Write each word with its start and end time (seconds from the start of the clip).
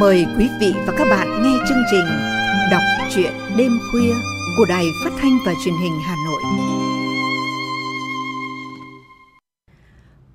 Mời 0.00 0.26
quý 0.38 0.48
vị 0.60 0.72
và 0.86 0.94
các 0.98 1.04
bạn 1.10 1.42
nghe 1.42 1.58
chương 1.68 1.82
trình 1.90 2.04
Đọc 2.70 2.82
truyện 3.14 3.32
đêm 3.56 3.78
khuya 3.90 4.14
của 4.56 4.64
Đài 4.68 4.84
Phát 5.04 5.10
thanh 5.18 5.38
và 5.46 5.52
Truyền 5.64 5.74
hình 5.82 5.92
Hà 6.04 6.16
Nội. 6.26 6.42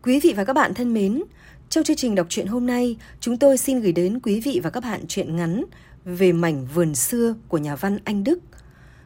Quý 0.04 0.20
vị 0.24 0.34
và 0.38 0.44
các 0.44 0.54
bạn 0.54 0.74
thân 0.74 0.94
mến, 0.94 1.24
trong 1.70 1.84
chương 1.84 1.96
trình 1.96 2.16
đọc 2.16 2.28
truyện 2.30 2.48
hôm 2.48 2.66
nay, 2.66 2.98
chúng 3.20 3.38
tôi 3.38 3.58
xin 3.58 3.80
gửi 3.80 3.92
đến 3.92 4.20
quý 4.20 4.40
vị 4.40 4.60
và 4.64 4.70
các 4.70 4.84
bạn 4.84 5.08
truyện 5.08 5.36
ngắn 5.36 5.66
về 6.06 6.32
mảnh 6.32 6.68
vườn 6.74 6.96
xưa 6.96 7.36
của 7.48 7.58
nhà 7.58 7.76
văn 7.76 7.98
Anh 8.04 8.24
Đức. 8.24 8.40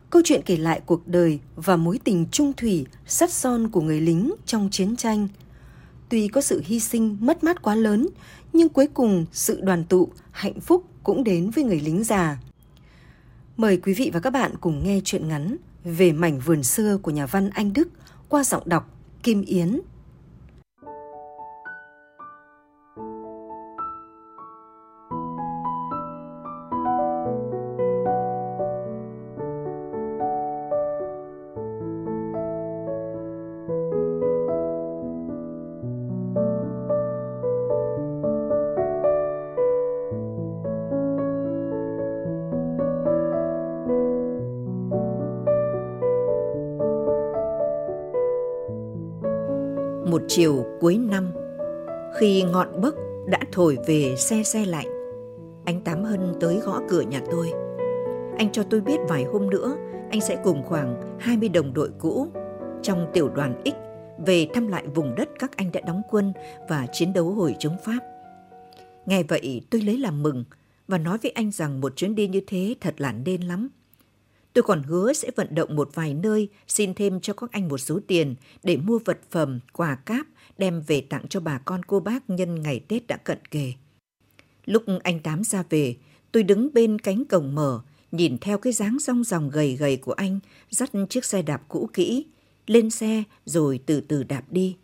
Câu 0.10 0.22
chuyện 0.26 0.42
kể 0.46 0.58
lại 0.58 0.82
cuộc 0.86 1.08
đời 1.08 1.40
và 1.56 1.76
mối 1.76 2.00
tình 2.04 2.26
trung 2.32 2.54
thủy, 2.58 2.86
sắt 3.08 3.32
son 3.32 3.70
của 3.70 3.82
người 3.82 4.02
lính 4.02 4.34
trong 4.46 4.70
chiến 4.72 4.96
tranh. 4.96 5.28
Tuy 6.10 6.28
có 6.28 6.42
sự 6.42 6.62
hy 6.66 6.80
sinh 6.80 7.18
mất 7.20 7.44
mát 7.44 7.62
quá 7.62 7.76
lớn, 7.76 8.08
nhưng 8.56 8.70
cuối 8.70 8.88
cùng 8.94 9.26
sự 9.32 9.62
đoàn 9.62 9.84
tụ, 9.84 10.10
hạnh 10.32 10.60
phúc 10.60 10.84
cũng 11.04 11.24
đến 11.24 11.50
với 11.50 11.64
người 11.64 11.80
lính 11.80 12.04
già. 12.04 12.38
Mời 13.58 13.78
quý 13.78 13.94
vị 13.94 14.12
và 14.14 14.20
các 14.20 14.30
bạn 14.30 14.52
cùng 14.62 14.84
nghe 14.84 15.00
chuyện 15.04 15.28
ngắn 15.28 15.56
về 15.84 16.12
mảnh 16.12 16.40
vườn 16.40 16.64
xưa 16.64 16.98
của 16.98 17.12
nhà 17.12 17.26
văn 17.26 17.50
Anh 17.50 17.74
Đức 17.74 17.88
qua 18.30 18.44
giọng 18.44 18.64
đọc 18.66 18.90
Kim 19.24 19.42
Yến. 19.42 19.80
Chiều 50.28 50.66
cuối 50.80 50.98
năm, 50.98 51.32
khi 52.20 52.44
ngọn 52.44 52.82
bấc 52.82 52.96
đã 53.28 53.40
thổi 53.52 53.78
về 53.88 54.16
xe 54.18 54.44
xe 54.44 54.66
lạnh, 54.66 54.88
anh 55.66 55.82
tám 55.82 56.04
hân 56.04 56.34
tới 56.40 56.60
gõ 56.60 56.82
cửa 56.90 57.02
nhà 57.02 57.22
tôi 57.32 57.52
anh 58.38 58.52
cho 58.52 58.64
tôi 58.64 58.82
biết 58.82 58.98
vài 59.08 59.24
hôm 59.24 59.50
nữa, 59.50 59.78
anh 60.10 60.22
sẽ 60.22 60.38
cùng 60.44 60.64
khoảng 60.64 61.18
20 61.20 61.50
đồng 61.50 61.74
đội 61.74 61.90
cũ 62.00 62.28
trong 62.82 63.10
tiểu 63.14 63.30
đoàn 63.30 63.62
X 63.66 63.74
về 64.26 64.48
thăm 64.54 64.68
lại 64.68 64.88
vùng 64.88 65.16
đất 65.16 65.30
các 65.40 65.58
anh 65.58 65.72
đã 65.72 65.82
đóng 65.88 66.02
quân 66.10 66.34
và 66.70 66.88
chiến 66.94 67.14
đấu 67.14 67.32
hồi 67.32 67.56
chống 67.60 67.78
Pháp. 67.86 68.00
Nghe 69.06 69.24
vậy, 69.24 69.62
tôi 69.70 69.82
lấy 69.82 69.98
làm 69.98 70.24
mừng 70.24 70.44
và 70.88 70.98
nói 70.98 71.18
với 71.24 71.32
anh 71.32 71.52
rằng 71.52 71.82
một 71.82 71.96
chuyến 71.96 72.16
đi 72.16 72.28
như 72.28 72.42
thế 72.48 72.76
thật 72.82 73.02
là 73.02 73.12
nên 73.12 73.42
lắm. 73.42 73.70
Tôi 74.56 74.64
còn 74.64 74.84
hứa 74.84 75.14
sẽ 75.14 75.32
vận 75.36 75.56
động 75.56 75.76
một 75.76 75.90
vài 75.94 76.14
nơi 76.14 76.50
xin 76.68 76.94
thêm 76.94 77.20
cho 77.20 77.34
các 77.34 77.52
anh 77.52 77.68
một 77.68 77.78
số 77.78 78.00
tiền 78.08 78.36
để 78.64 78.78
mua 78.78 79.00
vật 79.06 79.20
phẩm, 79.32 79.60
quà 79.74 79.96
cáp 79.96 80.28
đem 80.58 80.82
về 80.82 81.02
tặng 81.02 81.28
cho 81.30 81.40
bà 81.40 81.58
con 81.58 81.86
cô 81.86 82.00
bác 82.00 82.30
nhân 82.30 82.64
ngày 82.64 82.80
Tết 82.88 83.08
đã 83.08 83.18
cận 83.18 83.38
kề. 83.52 83.74
Lúc 84.66 84.84
anh 85.04 85.20
Tám 85.20 85.44
ra 85.44 85.64
về, 85.70 85.96
tôi 86.32 86.44
đứng 86.44 86.74
bên 86.74 87.00
cánh 87.00 87.26
cổng 87.26 87.56
mở, 87.56 87.82
nhìn 88.12 88.38
theo 88.38 88.58
cái 88.58 88.74
dáng 88.74 88.98
rong 89.00 89.24
ròng 89.24 89.50
gầy 89.50 89.76
gầy 89.76 89.98
của 89.98 90.14
anh 90.14 90.40
dắt 90.70 90.92
chiếc 91.10 91.26
xe 91.26 91.42
đạp 91.42 91.62
cũ 91.68 91.90
kỹ, 91.94 92.26
lên 92.68 92.90
xe 92.90 93.24
rồi 93.46 93.80
từ 93.86 94.02
từ 94.02 94.24
đạp 94.24 94.44
đi. 94.50 94.76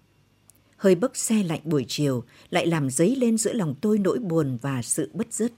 Hơi 0.77 0.95
bấc 0.95 1.17
xe 1.17 1.43
lạnh 1.43 1.61
buổi 1.63 1.85
chiều 1.87 2.23
lại 2.49 2.67
làm 2.67 2.89
dấy 2.89 3.15
lên 3.15 3.37
giữa 3.37 3.53
lòng 3.53 3.75
tôi 3.81 3.97
nỗi 3.97 4.19
buồn 4.19 4.57
và 4.61 4.81
sự 4.81 5.09
bất 5.13 5.33
dứt. 5.33 5.53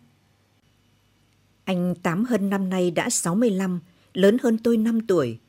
Anh 1.64 1.96
Tám 2.04 2.26
Hân 2.26 2.50
năm 2.50 2.70
nay 2.70 2.92
đã 2.92 3.10
65, 3.10 3.80
lớn 4.14 4.38
hơn 4.44 4.58
tôi 4.58 4.78
5 4.78 5.08
tuổi. 5.08 5.40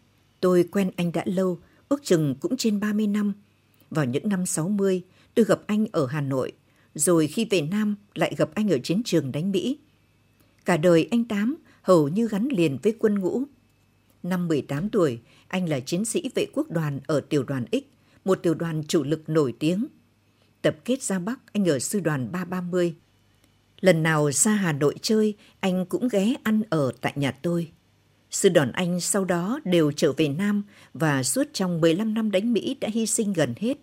Tôi 0.40 0.68
quen 0.72 0.90
anh 0.96 1.12
đã 1.12 1.22
lâu, 1.26 1.58
ước 1.88 2.04
chừng 2.04 2.34
cũng 2.40 2.56
trên 2.56 2.80
30 2.80 3.06
năm. 3.06 3.32
Vào 3.90 4.04
những 4.04 4.28
năm 4.28 4.46
60, 4.46 5.02
tôi 5.34 5.44
gặp 5.44 5.60
anh 5.66 5.86
ở 5.92 6.06
Hà 6.06 6.20
Nội, 6.20 6.52
rồi 6.94 7.26
khi 7.26 7.44
về 7.44 7.60
Nam 7.60 7.96
lại 8.14 8.34
gặp 8.36 8.50
anh 8.54 8.72
ở 8.72 8.78
chiến 8.78 9.02
trường 9.04 9.32
đánh 9.32 9.52
Mỹ. 9.52 9.78
Cả 10.64 10.76
đời 10.76 11.08
anh 11.10 11.24
Tám 11.24 11.56
hầu 11.82 12.08
như 12.08 12.28
gắn 12.28 12.48
liền 12.50 12.78
với 12.82 12.94
quân 12.98 13.18
ngũ. 13.18 13.42
Năm 14.22 14.48
18 14.48 14.88
tuổi, 14.88 15.20
anh 15.48 15.68
là 15.68 15.80
chiến 15.80 16.04
sĩ 16.04 16.30
vệ 16.34 16.46
quốc 16.52 16.70
đoàn 16.70 17.00
ở 17.06 17.20
tiểu 17.20 17.42
đoàn 17.42 17.64
X, 17.72 17.76
một 18.24 18.42
tiểu 18.42 18.54
đoàn 18.54 18.82
chủ 18.88 19.02
lực 19.02 19.28
nổi 19.28 19.54
tiếng. 19.58 19.86
Tập 20.62 20.76
kết 20.84 21.02
ra 21.02 21.18
Bắc, 21.18 21.40
anh 21.52 21.68
ở 21.68 21.78
sư 21.78 22.00
đoàn 22.00 22.32
330. 22.32 22.94
Lần 23.80 24.02
nào 24.02 24.32
ra 24.32 24.52
Hà 24.52 24.72
Nội 24.72 24.94
chơi, 25.02 25.34
anh 25.60 25.86
cũng 25.86 26.08
ghé 26.08 26.34
ăn 26.42 26.62
ở 26.70 26.92
tại 27.00 27.12
nhà 27.16 27.30
tôi. 27.30 27.72
Sư 28.34 28.48
đoàn 28.48 28.72
Anh 28.72 29.00
sau 29.00 29.24
đó 29.24 29.60
đều 29.64 29.92
trở 29.92 30.12
về 30.12 30.28
Nam 30.28 30.62
và 30.94 31.22
suốt 31.22 31.44
trong 31.52 31.80
15 31.80 32.14
năm 32.14 32.30
đánh 32.30 32.52
Mỹ 32.52 32.76
đã 32.80 32.88
hy 32.92 33.06
sinh 33.06 33.32
gần 33.32 33.54
hết. 33.56 33.78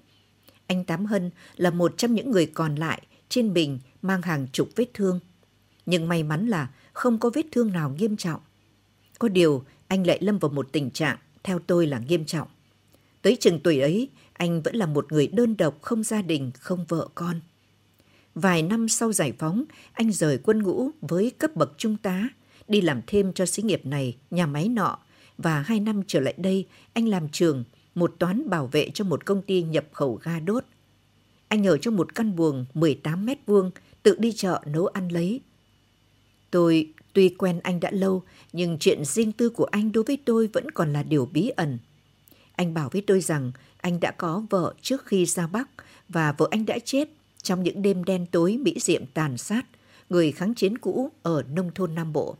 Anh 0.67 0.83
Tám 0.83 1.05
Hân 1.05 1.31
là 1.55 1.69
một 1.69 1.93
trong 1.97 2.15
những 2.15 2.31
người 2.31 2.45
còn 2.45 2.75
lại 2.75 3.01
trên 3.29 3.53
mình 3.53 3.79
mang 4.01 4.21
hàng 4.21 4.47
chục 4.51 4.69
vết 4.75 4.85
thương. 4.93 5.19
Nhưng 5.85 6.07
may 6.07 6.23
mắn 6.23 6.47
là 6.47 6.69
không 6.93 7.19
có 7.19 7.29
vết 7.33 7.45
thương 7.51 7.71
nào 7.71 7.95
nghiêm 7.99 8.17
trọng. 8.17 8.41
Có 9.19 9.27
điều 9.27 9.63
anh 9.87 10.07
lại 10.07 10.17
lâm 10.21 10.37
vào 10.37 10.51
một 10.51 10.69
tình 10.71 10.91
trạng 10.91 11.17
theo 11.43 11.59
tôi 11.59 11.87
là 11.87 11.99
nghiêm 11.99 12.25
trọng. 12.25 12.47
Tới 13.21 13.37
chừng 13.39 13.59
tuổi 13.59 13.79
ấy, 13.79 14.09
anh 14.33 14.61
vẫn 14.61 14.75
là 14.75 14.85
một 14.85 15.11
người 15.11 15.27
đơn 15.27 15.57
độc 15.57 15.81
không 15.81 16.03
gia 16.03 16.21
đình, 16.21 16.51
không 16.59 16.85
vợ 16.87 17.07
con. 17.15 17.39
Vài 18.35 18.61
năm 18.61 18.89
sau 18.89 19.13
giải 19.13 19.33
phóng, 19.39 19.63
anh 19.93 20.11
rời 20.11 20.37
quân 20.37 20.63
ngũ 20.63 20.89
với 21.01 21.31
cấp 21.37 21.55
bậc 21.55 21.73
trung 21.77 21.97
tá 21.97 22.29
đi 22.67 22.81
làm 22.81 23.01
thêm 23.07 23.33
cho 23.33 23.45
xí 23.45 23.63
nghiệp 23.63 23.85
này, 23.85 24.17
nhà 24.31 24.45
máy 24.45 24.69
nọ 24.69 24.97
và 25.37 25.61
hai 25.61 25.79
năm 25.79 26.01
trở 26.07 26.19
lại 26.19 26.33
đây 26.37 26.67
anh 26.93 27.07
làm 27.07 27.29
trường, 27.29 27.63
một 27.95 28.15
toán 28.19 28.49
bảo 28.49 28.67
vệ 28.67 28.89
cho 28.93 29.03
một 29.03 29.25
công 29.25 29.41
ty 29.41 29.63
nhập 29.63 29.85
khẩu 29.91 30.19
ga 30.23 30.39
đốt. 30.39 30.63
Anh 31.47 31.67
ở 31.67 31.77
trong 31.77 31.95
một 31.95 32.15
căn 32.15 32.35
buồng 32.35 32.65
18 32.73 33.25
mét 33.25 33.37
vuông, 33.45 33.71
tự 34.03 34.15
đi 34.19 34.31
chợ 34.31 34.61
nấu 34.65 34.87
ăn 34.87 35.07
lấy. 35.09 35.41
Tôi 36.51 36.93
tuy 37.13 37.29
quen 37.29 37.59
anh 37.63 37.79
đã 37.79 37.91
lâu, 37.91 38.23
nhưng 38.53 38.77
chuyện 38.79 39.05
riêng 39.05 39.31
tư 39.31 39.49
của 39.49 39.65
anh 39.65 39.91
đối 39.91 40.03
với 40.03 40.17
tôi 40.25 40.47
vẫn 40.53 40.71
còn 40.71 40.93
là 40.93 41.03
điều 41.03 41.25
bí 41.25 41.49
ẩn. 41.49 41.77
Anh 42.55 42.73
bảo 42.73 42.89
với 42.89 43.01
tôi 43.07 43.21
rằng 43.21 43.51
anh 43.77 43.99
đã 43.99 44.11
có 44.11 44.43
vợ 44.49 44.73
trước 44.81 45.05
khi 45.05 45.25
ra 45.25 45.47
Bắc 45.47 45.69
và 46.09 46.31
vợ 46.31 46.47
anh 46.51 46.65
đã 46.65 46.79
chết 46.85 47.09
trong 47.43 47.63
những 47.63 47.81
đêm 47.81 48.03
đen 48.03 48.25
tối 48.31 48.57
Mỹ 48.57 48.75
diệm 48.79 49.05
tàn 49.05 49.37
sát 49.37 49.65
người 50.09 50.31
kháng 50.31 50.53
chiến 50.53 50.77
cũ 50.77 51.11
ở 51.23 51.43
nông 51.43 51.71
thôn 51.75 51.95
Nam 51.95 52.13
Bộ. 52.13 52.37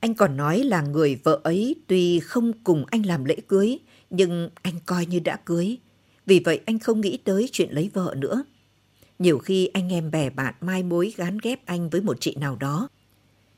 Anh 0.00 0.14
còn 0.14 0.36
nói 0.36 0.58
là 0.58 0.82
người 0.82 1.20
vợ 1.24 1.40
ấy 1.44 1.76
tuy 1.86 2.20
không 2.20 2.52
cùng 2.64 2.84
anh 2.90 3.06
làm 3.06 3.24
lễ 3.24 3.36
cưới, 3.48 3.78
nhưng 4.10 4.50
anh 4.62 4.74
coi 4.86 5.06
như 5.06 5.20
đã 5.20 5.36
cưới. 5.36 5.78
Vì 6.26 6.38
vậy 6.38 6.60
anh 6.66 6.78
không 6.78 7.00
nghĩ 7.00 7.16
tới 7.16 7.48
chuyện 7.52 7.70
lấy 7.70 7.90
vợ 7.94 8.14
nữa. 8.18 8.44
Nhiều 9.18 9.38
khi 9.38 9.66
anh 9.66 9.92
em 9.92 10.10
bè 10.10 10.30
bạn 10.30 10.54
mai 10.60 10.82
mối 10.82 11.14
gán 11.16 11.38
ghép 11.42 11.66
anh 11.66 11.90
với 11.90 12.00
một 12.00 12.16
chị 12.20 12.34
nào 12.34 12.56
đó. 12.56 12.88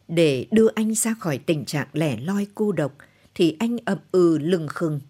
Để 0.08 0.46
đưa 0.50 0.68
anh 0.74 0.94
ra 0.94 1.14
khỏi 1.20 1.38
tình 1.38 1.64
trạng 1.64 1.88
lẻ 1.92 2.20
loi 2.20 2.46
cô 2.54 2.72
độc, 2.72 2.96
thì 3.34 3.56
anh 3.58 3.76
ậm 3.84 3.98
ừ 4.12 4.38
lừng 4.38 4.68
khừng. 4.68 5.00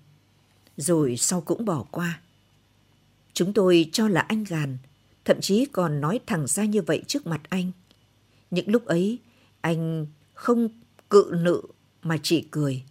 Rồi 0.77 1.17
sau 1.17 1.41
cũng 1.41 1.65
bỏ 1.65 1.85
qua. 1.91 2.21
Chúng 3.33 3.53
tôi 3.53 3.89
cho 3.93 4.09
là 4.09 4.21
anh 4.21 4.45
gàn, 4.45 4.79
thậm 5.25 5.41
chí 5.41 5.67
còn 5.73 6.01
nói 6.01 6.21
thẳng 6.27 6.47
ra 6.47 6.65
như 6.65 6.83
vậy 6.83 7.03
trước 7.07 7.27
mặt 7.27 7.41
anh. 7.49 7.73
Những 8.51 8.69
lúc 8.69 8.85
ấy, 8.85 9.19
anh 9.61 10.07
không 10.35 10.69
cự 11.11 11.33
nữ 11.33 11.63
mà 12.03 12.19
chỉ 12.23 12.41
cười. 12.51 12.83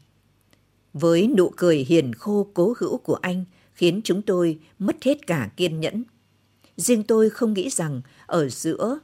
Với 0.94 1.28
nụ 1.38 1.52
cười 1.57 1.78
hiền 1.78 2.13
khô 2.13 2.47
cố 2.53 2.74
hữu 2.80 2.97
của 2.97 3.16
anh 3.16 3.46
khiến 3.74 4.02
chúng 4.03 4.22
tôi 4.22 4.59
mất 4.80 5.03
hết 5.03 5.28
cả 5.28 5.50
kiên 5.57 5.80
nhẫn. 5.80 6.03
Riêng 6.78 7.03
tôi 7.03 7.30
không 7.30 7.53
nghĩ 7.53 7.69
rằng 7.69 8.02
ở 8.25 8.50
giữa 8.50 9.00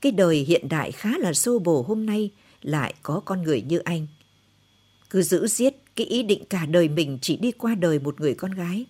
cái 0.00 0.12
đời 0.12 0.36
hiện 0.36 0.68
đại 0.68 0.92
khá 0.92 1.18
là 1.18 1.32
xô 1.32 1.58
bồ 1.58 1.82
hôm 1.82 2.06
nay 2.06 2.30
lại 2.62 2.94
có 3.02 3.22
con 3.24 3.42
người 3.42 3.62
như 3.62 3.78
anh. 3.78 4.06
Cứ 5.10 5.22
giữ 5.22 5.46
giết 5.46 5.74
cái 5.96 6.06
ý 6.06 6.22
định 6.22 6.44
cả 6.50 6.66
đời 6.66 6.88
mình 6.88 7.18
chỉ 7.22 7.36
đi 7.36 7.52
qua 7.52 7.74
đời 7.74 7.98
một 7.98 8.20
người 8.20 8.34
con 8.34 8.50
gái. 8.50 8.86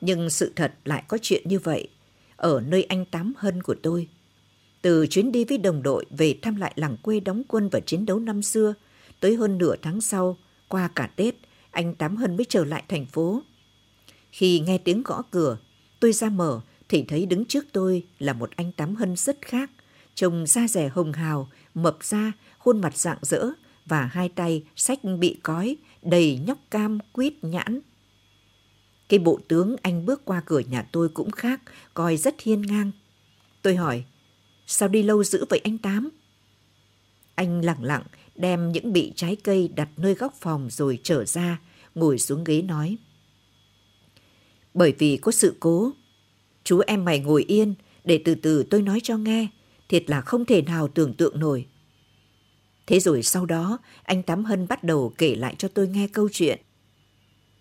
Nhưng 0.00 0.30
sự 0.30 0.52
thật 0.56 0.74
lại 0.84 1.04
có 1.08 1.18
chuyện 1.22 1.42
như 1.48 1.58
vậy 1.58 1.88
ở 2.36 2.60
nơi 2.66 2.82
anh 2.82 3.04
Tám 3.04 3.32
Hân 3.36 3.62
của 3.62 3.74
tôi. 3.82 4.08
Từ 4.84 5.06
chuyến 5.06 5.32
đi 5.32 5.44
với 5.44 5.58
đồng 5.58 5.82
đội 5.82 6.04
về 6.10 6.38
thăm 6.42 6.56
lại 6.56 6.72
làng 6.76 6.96
quê 6.96 7.20
đóng 7.20 7.42
quân 7.48 7.68
và 7.68 7.80
chiến 7.80 8.06
đấu 8.06 8.18
năm 8.18 8.42
xưa, 8.42 8.74
tới 9.20 9.36
hơn 9.36 9.58
nửa 9.58 9.76
tháng 9.82 10.00
sau, 10.00 10.36
qua 10.68 10.88
cả 10.94 11.10
Tết, 11.16 11.34
anh 11.70 11.94
Tám 11.94 12.16
Hân 12.16 12.36
mới 12.36 12.44
trở 12.48 12.64
lại 12.64 12.82
thành 12.88 13.06
phố. 13.06 13.42
Khi 14.30 14.60
nghe 14.60 14.78
tiếng 14.78 15.02
gõ 15.02 15.22
cửa, 15.30 15.58
tôi 16.00 16.12
ra 16.12 16.28
mở 16.28 16.60
thì 16.88 17.04
thấy 17.08 17.26
đứng 17.26 17.44
trước 17.44 17.64
tôi 17.72 18.06
là 18.18 18.32
một 18.32 18.50
anh 18.56 18.72
Tám 18.72 18.94
Hân 18.94 19.16
rất 19.16 19.38
khác, 19.40 19.70
trông 20.14 20.46
da 20.46 20.68
rẻ 20.68 20.88
hồng 20.88 21.12
hào, 21.12 21.48
mập 21.74 21.96
da, 22.02 22.32
khuôn 22.58 22.80
mặt 22.80 22.96
rạng 22.96 23.18
rỡ 23.22 23.48
và 23.86 24.06
hai 24.06 24.28
tay 24.28 24.64
sách 24.76 24.98
bị 25.18 25.38
cói, 25.42 25.76
đầy 26.02 26.38
nhóc 26.46 26.58
cam, 26.70 26.98
quýt, 27.12 27.32
nhãn. 27.42 27.80
Cái 29.08 29.18
bộ 29.18 29.40
tướng 29.48 29.76
anh 29.82 30.06
bước 30.06 30.24
qua 30.24 30.42
cửa 30.46 30.60
nhà 30.60 30.88
tôi 30.92 31.08
cũng 31.08 31.30
khác, 31.30 31.60
coi 31.94 32.16
rất 32.16 32.40
hiên 32.42 32.62
ngang. 32.62 32.90
Tôi 33.62 33.76
hỏi, 33.76 34.04
Sao 34.66 34.88
đi 34.88 35.02
lâu 35.02 35.24
dữ 35.24 35.44
vậy 35.50 35.60
anh 35.64 35.78
Tám? 35.78 36.10
Anh 37.34 37.64
lặng 37.64 37.84
lặng 37.84 38.02
đem 38.34 38.72
những 38.72 38.92
bị 38.92 39.12
trái 39.16 39.36
cây 39.36 39.68
đặt 39.68 39.88
nơi 39.96 40.14
góc 40.14 40.34
phòng 40.40 40.68
rồi 40.70 40.98
trở 41.02 41.24
ra, 41.24 41.60
ngồi 41.94 42.18
xuống 42.18 42.44
ghế 42.44 42.62
nói. 42.62 42.96
Bởi 44.74 44.94
vì 44.98 45.16
có 45.16 45.32
sự 45.32 45.56
cố, 45.60 45.92
chú 46.64 46.80
em 46.86 47.04
mày 47.04 47.18
ngồi 47.18 47.44
yên 47.48 47.74
để 48.04 48.22
từ 48.24 48.34
từ 48.34 48.62
tôi 48.62 48.82
nói 48.82 49.00
cho 49.02 49.16
nghe, 49.16 49.48
thiệt 49.88 50.10
là 50.10 50.20
không 50.20 50.44
thể 50.44 50.62
nào 50.62 50.88
tưởng 50.88 51.14
tượng 51.14 51.40
nổi. 51.40 51.66
Thế 52.86 53.00
rồi 53.00 53.22
sau 53.22 53.46
đó, 53.46 53.78
anh 54.02 54.22
Tám 54.22 54.44
Hân 54.44 54.68
bắt 54.68 54.84
đầu 54.84 55.14
kể 55.18 55.34
lại 55.34 55.54
cho 55.58 55.68
tôi 55.68 55.88
nghe 55.88 56.08
câu 56.08 56.28
chuyện 56.32 56.60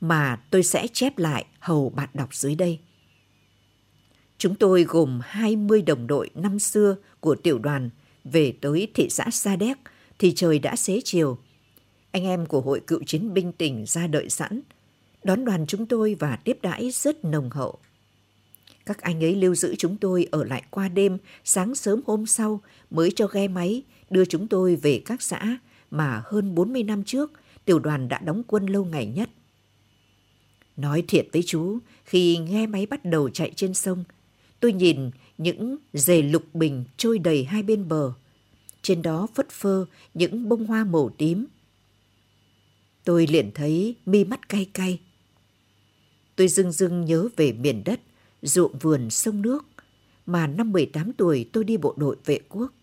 mà 0.02 0.42
tôi 0.50 0.64
sẽ 0.64 0.88
chép 0.94 1.18
lại 1.18 1.46
hầu 1.60 1.90
bạn 1.90 2.10
đọc 2.14 2.36
dưới 2.36 2.56
đây. 2.56 2.80
Chúng 4.44 4.56
tôi 4.56 4.84
gồm 4.84 5.20
20 5.24 5.82
đồng 5.82 6.08
đội 6.08 6.30
năm 6.36 6.60
xưa 6.60 6.96
của 7.20 7.36
tiểu 7.36 7.60
đoàn 7.60 7.90
về 8.24 8.54
tới 8.62 8.88
thị 8.94 9.08
xã 9.10 9.30
Sa 9.32 9.56
Đéc 9.56 9.78
thì 10.20 10.34
trời 10.36 10.60
đã 10.60 10.76
xế 10.76 11.02
chiều. 11.04 11.38
Anh 12.12 12.24
em 12.24 12.46
của 12.46 12.62
hội 12.62 12.82
cựu 12.88 13.04
chiến 13.06 13.34
binh 13.34 13.52
tỉnh 13.52 13.86
ra 13.88 14.08
đợi 14.08 14.30
sẵn, 14.30 14.62
đón 15.24 15.46
đoàn 15.46 15.66
chúng 15.68 15.86
tôi 15.86 16.16
và 16.20 16.36
tiếp 16.36 16.58
đãi 16.62 16.92
rất 16.92 17.26
nồng 17.26 17.50
hậu. 17.50 17.78
Các 18.86 19.02
anh 19.02 19.24
ấy 19.24 19.36
lưu 19.36 19.56
giữ 19.56 19.76
chúng 19.76 19.98
tôi 19.98 20.28
ở 20.32 20.44
lại 20.44 20.64
qua 20.70 20.88
đêm, 20.88 21.18
sáng 21.44 21.76
sớm 21.76 22.02
hôm 22.06 22.26
sau 22.26 22.62
mới 22.90 23.12
cho 23.16 23.28
ghe 23.28 23.48
máy 23.48 23.84
đưa 24.10 24.26
chúng 24.26 24.48
tôi 24.48 24.76
về 24.76 25.02
các 25.06 25.22
xã 25.22 25.58
mà 25.92 26.22
hơn 26.26 26.56
40 26.56 26.84
năm 26.84 27.04
trước 27.04 27.32
tiểu 27.66 27.80
đoàn 27.80 28.08
đã 28.08 28.20
đóng 28.20 28.44
quân 28.48 28.66
lâu 28.66 28.86
ngày 28.86 29.06
nhất. 29.06 29.30
Nói 30.78 31.04
thiệt 31.08 31.28
với 31.34 31.44
chú, 31.46 31.80
khi 32.06 32.38
nghe 32.38 32.68
máy 32.68 32.86
bắt 32.86 33.06
đầu 33.06 33.30
chạy 33.30 33.52
trên 33.56 33.74
sông, 33.74 34.04
tôi 34.64 34.74
nhìn 34.74 35.12
những 35.38 35.78
dề 35.94 36.22
lục 36.22 36.44
bình 36.54 36.86
trôi 36.98 37.20
đầy 37.20 37.44
hai 37.44 37.64
bên 37.64 37.88
bờ. 37.88 38.14
Trên 38.82 39.02
đó 39.02 39.28
phất 39.36 39.50
phơ 39.50 39.86
những 40.14 40.50
bông 40.50 40.66
hoa 40.66 40.84
màu 40.84 41.10
tím. 41.18 41.46
Tôi 43.04 43.28
liền 43.28 43.52
thấy 43.54 43.96
mi 44.06 44.24
mắt 44.24 44.50
cay 44.50 44.70
cay. 44.74 45.00
Tôi 46.36 46.48
dưng 46.48 46.72
dưng 46.72 47.06
nhớ 47.06 47.30
về 47.36 47.52
miền 47.52 47.84
đất, 47.86 48.00
ruộng 48.42 48.78
vườn 48.78 49.10
sông 49.10 49.42
nước 49.42 49.66
mà 50.26 50.48
năm 50.48 50.72
18 50.72 51.14
tuổi 51.14 51.50
tôi 51.54 51.64
đi 51.64 51.78
bộ 51.78 51.94
đội 51.98 52.16
vệ 52.26 52.40
quốc. 52.50 52.74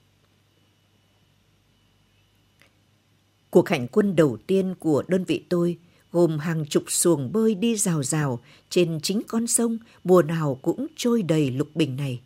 Cuộc 3.51 3.69
hành 3.69 3.89
quân 3.89 4.17
đầu 4.17 4.39
tiên 4.47 4.75
của 4.79 5.05
đơn 5.09 5.25
vị 5.25 5.45
tôi 5.49 5.79
gồm 6.13 6.39
hàng 6.39 6.65
chục 6.67 6.85
xuồng 6.89 7.33
bơi 7.33 7.55
đi 7.55 7.77
rào 7.77 8.03
rào 8.03 8.41
trên 8.71 9.01
chính 9.03 9.23
con 9.29 9.47
sông 9.47 9.79
mùa 10.05 10.23
nào 10.23 10.59
cũng 10.63 10.87
trôi 10.97 11.23
đầy 11.23 11.51
lục 11.51 11.69
bình 11.75 11.97
này. 11.97 12.21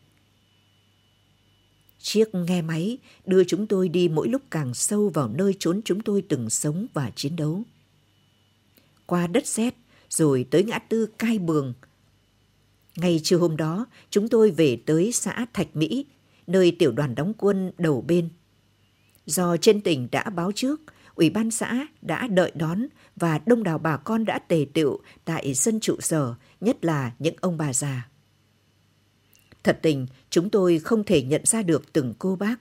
Chiếc 1.98 2.34
nghe 2.34 2.62
máy 2.62 2.98
đưa 3.26 3.44
chúng 3.44 3.66
tôi 3.66 3.88
đi 3.88 4.08
mỗi 4.08 4.28
lúc 4.28 4.42
càng 4.50 4.74
sâu 4.74 5.08
vào 5.08 5.28
nơi 5.28 5.54
trốn 5.58 5.80
chúng 5.84 6.00
tôi 6.00 6.22
từng 6.28 6.50
sống 6.50 6.86
và 6.94 7.10
chiến 7.14 7.36
đấu. 7.36 7.62
Qua 9.06 9.26
đất 9.26 9.46
sét 9.46 9.74
rồi 10.08 10.46
tới 10.50 10.64
ngã 10.64 10.78
tư 10.78 11.06
Cai 11.18 11.38
Bường. 11.38 11.74
Ngay 12.96 13.20
trưa 13.22 13.36
hôm 13.36 13.56
đó, 13.56 13.86
chúng 14.10 14.28
tôi 14.28 14.50
về 14.50 14.78
tới 14.86 15.12
xã 15.12 15.46
Thạch 15.52 15.76
Mỹ, 15.76 16.06
nơi 16.46 16.76
tiểu 16.78 16.92
đoàn 16.92 17.14
đóng 17.14 17.32
quân 17.38 17.72
đầu 17.78 18.04
bên. 18.08 18.28
Do 19.26 19.56
trên 19.56 19.80
tỉnh 19.80 20.08
đã 20.12 20.30
báo 20.30 20.52
trước, 20.52 20.80
Ủy 21.14 21.30
ban 21.30 21.50
xã 21.50 21.86
đã 22.02 22.26
đợi 22.26 22.52
đón 22.54 22.86
và 23.16 23.40
đông 23.46 23.62
đảo 23.62 23.78
bà 23.78 23.96
con 23.96 24.24
đã 24.24 24.38
tề 24.38 24.66
tựu 24.74 24.98
tại 25.24 25.54
sân 25.54 25.80
trụ 25.80 25.96
sở, 26.00 26.34
nhất 26.60 26.84
là 26.84 27.12
những 27.18 27.34
ông 27.40 27.56
bà 27.56 27.72
già. 27.72 28.08
Thật 29.62 29.78
tình, 29.82 30.06
chúng 30.30 30.50
tôi 30.50 30.78
không 30.78 31.04
thể 31.04 31.22
nhận 31.22 31.40
ra 31.44 31.62
được 31.62 31.92
từng 31.92 32.14
cô 32.18 32.36
bác. 32.36 32.60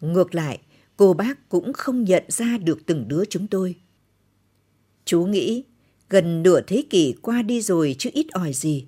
Ngược 0.00 0.34
lại, 0.34 0.60
cô 0.96 1.14
bác 1.14 1.48
cũng 1.48 1.72
không 1.72 2.04
nhận 2.04 2.24
ra 2.28 2.58
được 2.58 2.86
từng 2.86 3.08
đứa 3.08 3.24
chúng 3.24 3.46
tôi. 3.46 3.74
Chú 5.04 5.24
nghĩ, 5.24 5.64
gần 6.10 6.42
nửa 6.42 6.60
thế 6.60 6.84
kỷ 6.90 7.14
qua 7.22 7.42
đi 7.42 7.60
rồi 7.60 7.96
chứ 7.98 8.10
ít 8.12 8.26
ỏi 8.32 8.52
gì. 8.52 8.86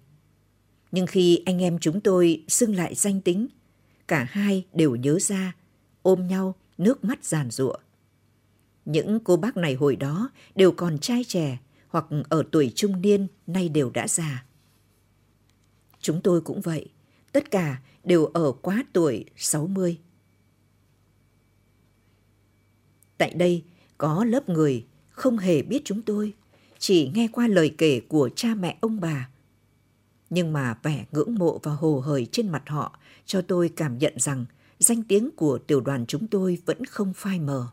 Nhưng 0.93 1.07
khi 1.07 1.43
anh 1.47 1.63
em 1.63 1.79
chúng 1.79 2.01
tôi 2.01 2.45
xưng 2.49 2.75
lại 2.75 2.95
danh 2.95 3.21
tính, 3.21 3.47
cả 4.09 4.27
hai 4.31 4.65
đều 4.73 4.97
nhớ 4.97 5.19
ra, 5.21 5.57
ôm 6.03 6.27
nhau, 6.27 6.55
nước 6.79 7.05
mắt 7.05 7.25
giàn 7.25 7.51
ruộng. 7.51 7.81
Những 8.85 9.21
cô 9.25 9.37
bác 9.37 9.57
này 9.57 9.75
hồi 9.75 9.97
đó 9.97 10.31
đều 10.55 10.73
còn 10.73 10.99
trai 10.99 11.25
trẻ 11.25 11.59
hoặc 11.89 12.07
ở 12.29 12.43
tuổi 12.53 12.73
trung 12.75 13.01
niên 13.01 13.27
nay 13.47 13.69
đều 13.69 13.91
đã 13.91 14.09
già. 14.09 14.45
Chúng 16.01 16.21
tôi 16.21 16.41
cũng 16.41 16.61
vậy, 16.61 16.89
tất 17.33 17.51
cả 17.51 17.83
đều 18.05 18.25
ở 18.25 18.53
quá 18.53 18.85
tuổi 18.93 19.25
60. 19.37 19.99
Tại 23.19 23.35
đây 23.35 23.65
có 23.99 24.25
lớp 24.25 24.49
người 24.49 24.87
không 25.11 25.39
hề 25.39 25.63
biết 25.63 25.83
chúng 25.85 26.03
tôi, 26.03 26.33
chỉ 26.79 27.11
nghe 27.15 27.29
qua 27.33 27.49
lời 27.49 27.75
kể 27.79 28.01
của 28.01 28.31
cha 28.37 28.55
mẹ 28.55 28.79
ông 28.81 29.01
bà. 29.01 29.29
Nhưng 30.31 30.53
mà 30.53 30.79
vẻ 30.83 31.05
ngưỡng 31.13 31.35
mộ 31.35 31.61
và 31.63 31.73
hồ 31.73 32.01
hởi 32.01 32.27
trên 32.33 32.49
mặt 32.49 32.63
họ 32.67 32.99
cho 33.27 33.43
tôi 33.43 33.69
cảm 33.77 33.99
nhận 33.99 34.13
rằng 34.17 34.45
danh 34.79 35.03
tiếng 35.03 35.31
của 35.37 35.59
tiểu 35.59 35.81
đoàn 35.81 36.07
chúng 36.07 36.27
tôi 36.27 36.59
vẫn 36.67 36.85
không 36.85 37.13
phai 37.13 37.41
mờ. 37.41 37.69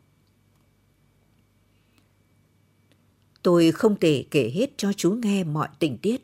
Tôi 3.43 3.71
không 3.71 3.99
thể 3.99 4.25
kể 4.31 4.51
hết 4.55 4.69
cho 4.77 4.93
chú 4.93 5.11
nghe 5.11 5.43
mọi 5.43 5.67
tình 5.79 5.97
tiết, 5.97 6.21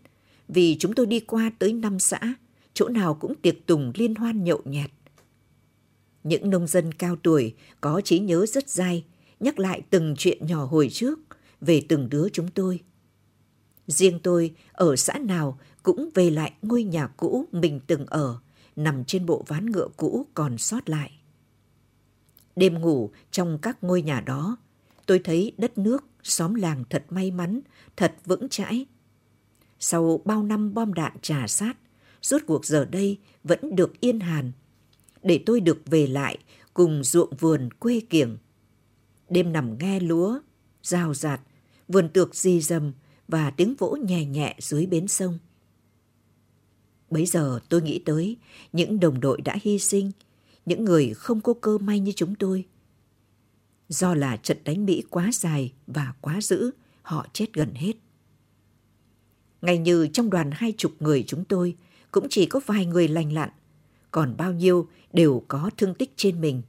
vì 0.48 0.78
chúng 0.80 0.94
tôi 0.94 1.06
đi 1.06 1.20
qua 1.20 1.52
tới 1.60 1.74
năm 1.74 2.00
xã, 2.00 2.20
chỗ 2.74 2.88
nào 2.88 3.14
cũng 3.14 3.36
tiệc 3.36 3.66
tùng 3.66 3.92
liên 3.96 4.16
hoan 4.16 4.44
nhậu 4.44 4.62
nhẹt. 4.66 4.92
Những 6.24 6.50
nông 6.50 6.68
dân 6.68 6.92
cao 6.94 7.16
tuổi 7.24 7.56
có 7.82 8.02
trí 8.02 8.20
nhớ 8.20 8.46
rất 8.46 8.70
dai, 8.70 9.04
nhắc 9.40 9.60
lại 9.60 9.82
từng 9.90 10.16
chuyện 10.18 10.48
nhỏ 10.48 10.66
hồi 10.66 10.90
trước 10.92 11.20
về 11.62 11.84
từng 11.90 12.10
đứa 12.10 12.30
chúng 12.30 12.48
tôi. 12.48 12.80
Riêng 13.88 14.20
tôi 14.24 14.56
ở 14.72 14.96
xã 14.96 15.14
nào 15.14 15.60
cũng 15.84 16.10
về 16.16 16.30
lại 16.30 16.54
ngôi 16.62 16.84
nhà 16.84 17.08
cũ 17.08 17.46
mình 17.52 17.80
từng 17.88 18.06
ở, 18.06 18.40
nằm 18.76 19.04
trên 19.06 19.26
bộ 19.26 19.44
ván 19.48 19.66
ngựa 19.66 19.88
cũ 19.98 20.28
còn 20.34 20.58
sót 20.58 20.90
lại. 20.90 21.12
Đêm 22.56 22.82
ngủ 22.82 23.12
trong 23.32 23.58
các 23.62 23.84
ngôi 23.84 24.02
nhà 24.02 24.22
đó, 24.22 24.58
tôi 25.08 25.20
thấy 25.20 25.52
đất 25.58 25.78
nước 25.78 26.06
xóm 26.24 26.54
làng 26.54 26.84
thật 26.90 27.06
may 27.10 27.32
mắn, 27.32 27.62
thật 27.96 28.16
vững 28.26 28.50
chãi. 28.50 28.86
Sau 29.80 30.22
bao 30.26 30.44
năm 30.44 30.74
bom 30.74 30.94
đạn 30.94 31.20
trà 31.22 31.48
sát, 31.48 31.74
rốt 32.22 32.42
cuộc 32.48 32.66
giờ 32.66 32.86
đây 32.86 33.18
vẫn 33.44 33.76
được 33.76 34.00
yên 34.00 34.20
hàn. 34.20 34.52
Để 35.24 35.44
tôi 35.46 35.60
được 35.60 35.82
về 35.86 36.08
lại 36.08 36.38
cùng 36.74 37.04
ruộng 37.04 37.36
vườn 37.40 37.70
quê 37.80 38.02
kiểng. 38.10 38.38
Đêm 39.30 39.54
nằm 39.54 39.78
nghe 39.80 40.00
lúa, 40.00 40.40
rào 40.84 41.14
rạt, 41.14 41.42
vườn 41.88 42.10
tược 42.10 42.36
di 42.36 42.62
dầm 42.62 42.92
và 43.28 43.52
tiếng 43.52 43.76
vỗ 43.76 43.98
nhẹ 44.06 44.26
nhẹ 44.26 44.56
dưới 44.60 44.86
bến 44.86 45.08
sông. 45.08 45.38
Bấy 47.10 47.26
giờ 47.26 47.60
tôi 47.70 47.82
nghĩ 47.82 48.00
tới 48.06 48.38
những 48.74 49.00
đồng 49.00 49.20
đội 49.20 49.42
đã 49.42 49.56
hy 49.62 49.80
sinh, 49.80 50.12
những 50.66 50.86
người 50.86 51.14
không 51.14 51.42
có 51.42 51.54
cơ 51.62 51.78
may 51.78 52.00
như 52.00 52.12
chúng 52.16 52.36
tôi– 52.36 52.66
Do 53.90 54.14
là 54.14 54.38
trận 54.38 54.58
đánh 54.64 54.86
Mỹ 54.86 55.04
quá 55.10 55.30
dài 55.34 55.74
và 55.88 56.14
quá 56.22 56.42
dữ, 56.42 56.72
họ 57.02 57.28
chết 57.34 57.54
gần 57.54 57.74
hết. 57.76 57.94
Ngay 59.62 59.78
như 59.78 60.08
trong 60.14 60.30
đoàn 60.30 60.52
hai 60.54 60.74
chục 60.78 60.92
người 61.00 61.24
chúng 61.28 61.46
tôi, 61.46 61.76
cũng 62.12 62.28
chỉ 62.30 62.46
có 62.46 62.60
vài 62.66 62.86
người 62.86 63.08
lành 63.08 63.34
lặn, 63.34 63.50
còn 64.12 64.38
bao 64.38 64.54
nhiêu 64.54 64.88
đều 65.14 65.44
có 65.48 65.70
thương 65.78 65.94
tích 65.94 66.14
trên 66.16 66.42
mình. 66.42 66.62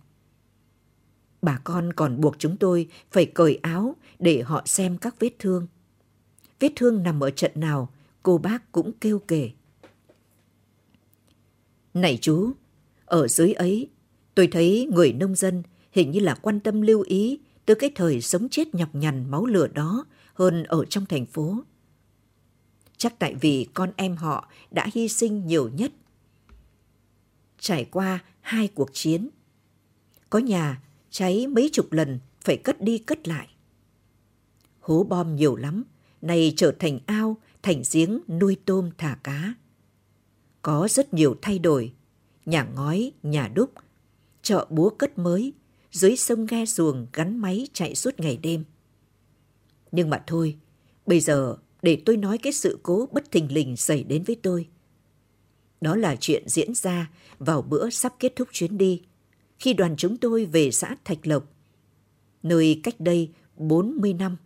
Bà 1.42 1.60
con 1.64 1.92
còn 1.92 2.20
buộc 2.20 2.38
chúng 2.38 2.56
tôi 2.56 2.88
phải 3.10 3.26
cởi 3.26 3.58
áo 3.62 3.96
để 4.18 4.42
họ 4.42 4.62
xem 4.66 4.98
các 4.98 5.14
vết 5.18 5.30
thương. 5.38 5.66
Vết 6.60 6.72
thương 6.76 7.02
nằm 7.02 7.20
ở 7.20 7.30
trận 7.30 7.52
nào, 7.54 7.92
cô 8.22 8.38
bác 8.38 8.72
cũng 8.72 8.92
kêu 9.00 9.18
kể. 9.18 9.50
Này 11.94 12.18
chú, 12.20 12.52
ở 13.04 13.28
dưới 13.28 13.52
ấy, 13.52 13.88
tôi 14.34 14.46
thấy 14.46 14.88
người 14.92 15.12
nông 15.12 15.34
dân 15.34 15.62
hình 15.98 16.10
như 16.10 16.20
là 16.20 16.34
quan 16.34 16.60
tâm 16.60 16.80
lưu 16.80 17.00
ý 17.00 17.38
từ 17.66 17.74
cái 17.74 17.90
thời 17.94 18.20
sống 18.20 18.48
chết 18.48 18.74
nhọc 18.74 18.94
nhằn 18.94 19.30
máu 19.30 19.46
lửa 19.46 19.66
đó 19.66 20.04
hơn 20.34 20.64
ở 20.64 20.84
trong 20.84 21.06
thành 21.06 21.26
phố. 21.26 21.62
Chắc 22.96 23.18
tại 23.18 23.34
vì 23.34 23.66
con 23.74 23.92
em 23.96 24.16
họ 24.16 24.50
đã 24.70 24.86
hy 24.94 25.08
sinh 25.08 25.46
nhiều 25.46 25.68
nhất. 25.68 25.92
Trải 27.58 27.84
qua 27.84 28.18
hai 28.40 28.68
cuộc 28.68 28.90
chiến, 28.92 29.28
có 30.30 30.38
nhà 30.38 30.82
cháy 31.10 31.46
mấy 31.46 31.70
chục 31.72 31.92
lần 31.92 32.18
phải 32.40 32.56
cất 32.56 32.80
đi 32.80 32.98
cất 32.98 33.28
lại. 33.28 33.48
Hố 34.80 35.06
bom 35.08 35.36
nhiều 35.36 35.56
lắm, 35.56 35.84
nay 36.22 36.52
trở 36.56 36.72
thành 36.78 36.98
ao, 37.06 37.36
thành 37.62 37.82
giếng 37.92 38.20
nuôi 38.28 38.56
tôm 38.64 38.90
thả 38.98 39.18
cá. 39.22 39.54
Có 40.62 40.88
rất 40.90 41.14
nhiều 41.14 41.36
thay 41.42 41.58
đổi, 41.58 41.92
nhà 42.46 42.64
ngói, 42.74 43.12
nhà 43.22 43.48
đúc, 43.54 43.70
chợ 44.42 44.66
búa 44.70 44.90
cất 44.90 45.18
mới, 45.18 45.52
dưới 45.92 46.16
sông 46.16 46.46
ghe 46.46 46.66
xuồng 46.66 47.06
gắn 47.12 47.38
máy 47.38 47.68
chạy 47.72 47.94
suốt 47.94 48.20
ngày 48.20 48.38
đêm. 48.42 48.64
Nhưng 49.92 50.10
mà 50.10 50.22
thôi, 50.26 50.56
bây 51.06 51.20
giờ 51.20 51.56
để 51.82 52.02
tôi 52.06 52.16
nói 52.16 52.38
cái 52.38 52.52
sự 52.52 52.78
cố 52.82 53.08
bất 53.12 53.30
thình 53.30 53.52
lình 53.52 53.76
xảy 53.76 54.04
đến 54.04 54.22
với 54.22 54.36
tôi. 54.42 54.68
Đó 55.80 55.96
là 55.96 56.16
chuyện 56.20 56.48
diễn 56.48 56.74
ra 56.74 57.10
vào 57.38 57.62
bữa 57.62 57.90
sắp 57.90 58.14
kết 58.18 58.32
thúc 58.36 58.48
chuyến 58.52 58.78
đi, 58.78 59.02
khi 59.58 59.72
đoàn 59.72 59.94
chúng 59.96 60.16
tôi 60.16 60.44
về 60.44 60.70
xã 60.70 60.96
Thạch 61.04 61.26
Lộc 61.26 61.44
nơi 62.42 62.80
cách 62.82 63.00
đây 63.00 63.30
40 63.56 64.12
năm. 64.12 64.36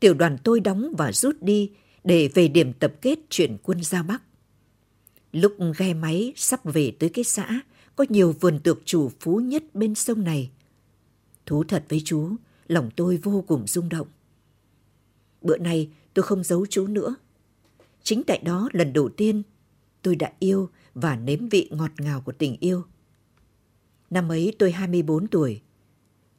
Tiểu 0.00 0.14
đoàn 0.14 0.38
tôi 0.44 0.60
đóng 0.60 0.94
và 0.98 1.12
rút 1.12 1.36
đi 1.40 1.70
để 2.04 2.28
về 2.34 2.48
điểm 2.48 2.72
tập 2.72 2.92
kết 3.00 3.18
chuyển 3.30 3.56
quân 3.62 3.82
ra 3.82 4.02
Bắc. 4.02 4.22
Lúc 5.32 5.56
ghe 5.78 5.94
máy 5.94 6.32
sắp 6.36 6.60
về 6.64 6.92
tới 6.98 7.08
cái 7.08 7.24
xã, 7.24 7.60
có 8.02 8.06
nhiều 8.08 8.34
vườn 8.40 8.60
tược 8.60 8.82
chủ 8.84 9.10
phú 9.20 9.40
nhất 9.40 9.64
bên 9.74 9.94
sông 9.94 10.24
này. 10.24 10.50
Thú 11.46 11.64
thật 11.64 11.84
với 11.88 12.02
chú, 12.04 12.30
lòng 12.66 12.90
tôi 12.96 13.16
vô 13.16 13.44
cùng 13.48 13.66
rung 13.66 13.88
động. 13.88 14.08
Bữa 15.42 15.58
nay 15.58 15.90
tôi 16.14 16.22
không 16.22 16.44
giấu 16.44 16.66
chú 16.66 16.86
nữa. 16.86 17.14
Chính 18.02 18.22
tại 18.26 18.38
đó 18.38 18.68
lần 18.72 18.92
đầu 18.92 19.08
tiên 19.08 19.42
tôi 20.02 20.16
đã 20.16 20.32
yêu 20.38 20.68
và 20.94 21.16
nếm 21.16 21.48
vị 21.48 21.68
ngọt 21.72 21.90
ngào 21.98 22.20
của 22.20 22.32
tình 22.32 22.56
yêu. 22.60 22.84
Năm 24.10 24.32
ấy 24.32 24.54
tôi 24.58 24.72
24 24.72 25.26
tuổi. 25.26 25.60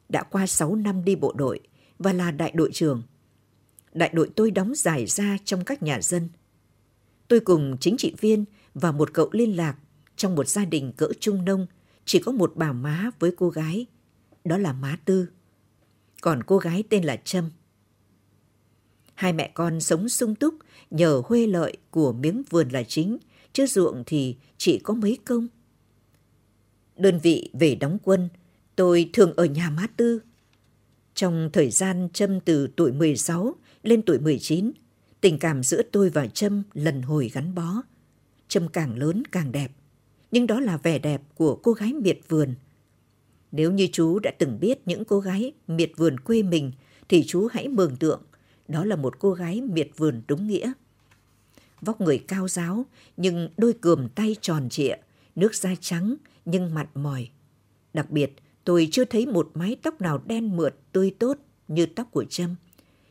Đã 0.08 0.22
qua 0.22 0.46
6 0.46 0.76
năm 0.76 1.04
đi 1.04 1.16
bộ 1.16 1.32
đội 1.32 1.60
và 1.98 2.12
là 2.12 2.30
đại 2.30 2.52
đội 2.54 2.70
trưởng. 2.72 3.02
Đại 3.92 4.10
đội 4.12 4.30
tôi 4.36 4.50
đóng 4.50 4.74
giải 4.74 5.06
ra 5.06 5.38
trong 5.44 5.64
các 5.64 5.82
nhà 5.82 6.00
dân. 6.02 6.28
Tôi 7.28 7.40
cùng 7.40 7.76
chính 7.80 7.96
trị 7.96 8.14
viên 8.20 8.44
và 8.74 8.92
một 8.92 9.14
cậu 9.14 9.28
liên 9.32 9.56
lạc 9.56 9.76
trong 10.16 10.34
một 10.34 10.48
gia 10.48 10.64
đình 10.64 10.92
cỡ 10.96 11.08
trung 11.20 11.44
nông 11.44 11.66
chỉ 12.04 12.18
có 12.18 12.32
một 12.32 12.52
bà 12.56 12.72
má 12.72 13.10
với 13.18 13.30
cô 13.36 13.50
gái. 13.50 13.86
Đó 14.44 14.58
là 14.58 14.72
má 14.72 14.98
Tư. 15.04 15.28
Còn 16.20 16.42
cô 16.42 16.58
gái 16.58 16.84
tên 16.90 17.04
là 17.04 17.16
Trâm. 17.24 17.50
Hai 19.14 19.32
mẹ 19.32 19.50
con 19.54 19.80
sống 19.80 20.08
sung 20.08 20.34
túc 20.34 20.54
nhờ 20.90 21.22
huê 21.24 21.46
lợi 21.46 21.76
của 21.90 22.12
miếng 22.12 22.42
vườn 22.50 22.68
là 22.68 22.82
chính, 22.82 23.18
chứ 23.52 23.66
ruộng 23.66 24.02
thì 24.06 24.36
chỉ 24.58 24.78
có 24.78 24.94
mấy 24.94 25.18
công. 25.24 25.48
Đơn 26.96 27.18
vị 27.22 27.50
về 27.52 27.74
đóng 27.74 27.98
quân, 28.02 28.28
tôi 28.76 29.10
thường 29.12 29.32
ở 29.36 29.44
nhà 29.44 29.70
má 29.70 29.86
Tư. 29.96 30.20
Trong 31.14 31.50
thời 31.52 31.70
gian 31.70 32.08
Trâm 32.12 32.40
từ 32.40 32.68
tuổi 32.76 32.92
16 32.92 33.54
lên 33.82 34.02
tuổi 34.02 34.18
19, 34.18 34.72
tình 35.20 35.38
cảm 35.38 35.62
giữa 35.62 35.82
tôi 35.92 36.10
và 36.10 36.26
Trâm 36.26 36.62
lần 36.72 37.02
hồi 37.02 37.30
gắn 37.34 37.54
bó. 37.54 37.82
Trâm 38.48 38.68
càng 38.68 38.98
lớn 38.98 39.22
càng 39.32 39.52
đẹp, 39.52 39.70
nhưng 40.34 40.46
đó 40.46 40.60
là 40.60 40.76
vẻ 40.76 40.98
đẹp 40.98 41.22
của 41.34 41.56
cô 41.56 41.72
gái 41.72 41.92
miệt 41.92 42.18
vườn. 42.28 42.54
Nếu 43.52 43.72
như 43.72 43.88
chú 43.92 44.18
đã 44.18 44.30
từng 44.38 44.60
biết 44.60 44.78
những 44.86 45.04
cô 45.04 45.20
gái 45.20 45.52
miệt 45.68 45.90
vườn 45.96 46.20
quê 46.20 46.42
mình, 46.42 46.72
thì 47.08 47.24
chú 47.26 47.48
hãy 47.52 47.68
mường 47.68 47.96
tượng 47.96 48.22
đó 48.68 48.84
là 48.84 48.96
một 48.96 49.18
cô 49.18 49.32
gái 49.32 49.60
miệt 49.60 49.88
vườn 49.96 50.22
đúng 50.28 50.46
nghĩa. 50.46 50.72
Vóc 51.80 52.00
người 52.00 52.18
cao 52.18 52.48
giáo, 52.48 52.86
nhưng 53.16 53.48
đôi 53.56 53.72
cườm 53.72 54.08
tay 54.08 54.36
tròn 54.40 54.68
trịa, 54.68 54.96
nước 55.36 55.54
da 55.54 55.74
trắng 55.80 56.14
nhưng 56.44 56.74
mặn 56.74 56.86
mòi. 56.94 57.28
Đặc 57.92 58.10
biệt, 58.10 58.32
tôi 58.64 58.88
chưa 58.90 59.04
thấy 59.04 59.26
một 59.26 59.50
mái 59.54 59.76
tóc 59.82 60.00
nào 60.00 60.22
đen 60.26 60.56
mượt, 60.56 60.74
tươi 60.92 61.14
tốt 61.18 61.38
như 61.68 61.86
tóc 61.86 62.08
của 62.10 62.24
Trâm. 62.24 62.54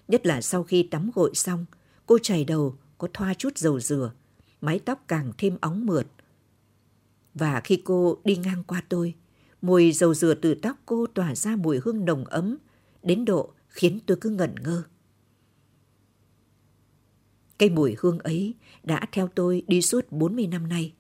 Nhất 0.08 0.26
là 0.26 0.42
sau 0.42 0.64
khi 0.64 0.84
tắm 0.84 1.12
gội 1.16 1.32
xong, 1.34 1.66
cô 2.06 2.18
chảy 2.20 2.46
đầu 2.46 2.76
có 2.98 3.08
thoa 3.14 3.34
chút 3.34 3.58
dầu 3.58 3.80
dừa, 3.80 4.12
mái 4.62 4.80
tóc 4.80 5.04
càng 5.08 5.32
thêm 5.38 5.58
óng 5.62 5.86
mượt. 5.86 6.08
Và 7.34 7.62
khi 7.64 7.82
cô 7.84 8.18
đi 8.24 8.36
ngang 8.36 8.64
qua 8.64 8.84
tôi, 8.90 9.14
mùi 9.62 9.92
dầu 9.92 10.14
dừa 10.14 10.34
từ 10.34 10.56
tóc 10.56 10.78
cô 10.86 11.08
tỏa 11.08 11.36
ra 11.36 11.56
mùi 11.56 11.80
hương 11.84 12.06
nồng 12.06 12.26
ấm, 12.26 12.58
đến 13.04 13.26
độ 13.26 13.54
khiến 13.68 14.00
tôi 14.06 14.18
cứ 14.22 14.30
ngẩn 14.30 14.56
ngơ. 14.64 14.84
Cây 17.58 17.70
mùi 17.70 17.96
hương 18.00 18.20
ấy 18.20 18.54
đã 18.84 19.06
theo 19.12 19.28
tôi 19.28 19.64
đi 19.68 19.82
suốt 19.82 20.12
40 20.12 20.48
năm 20.48 20.70
nay. 20.70 20.94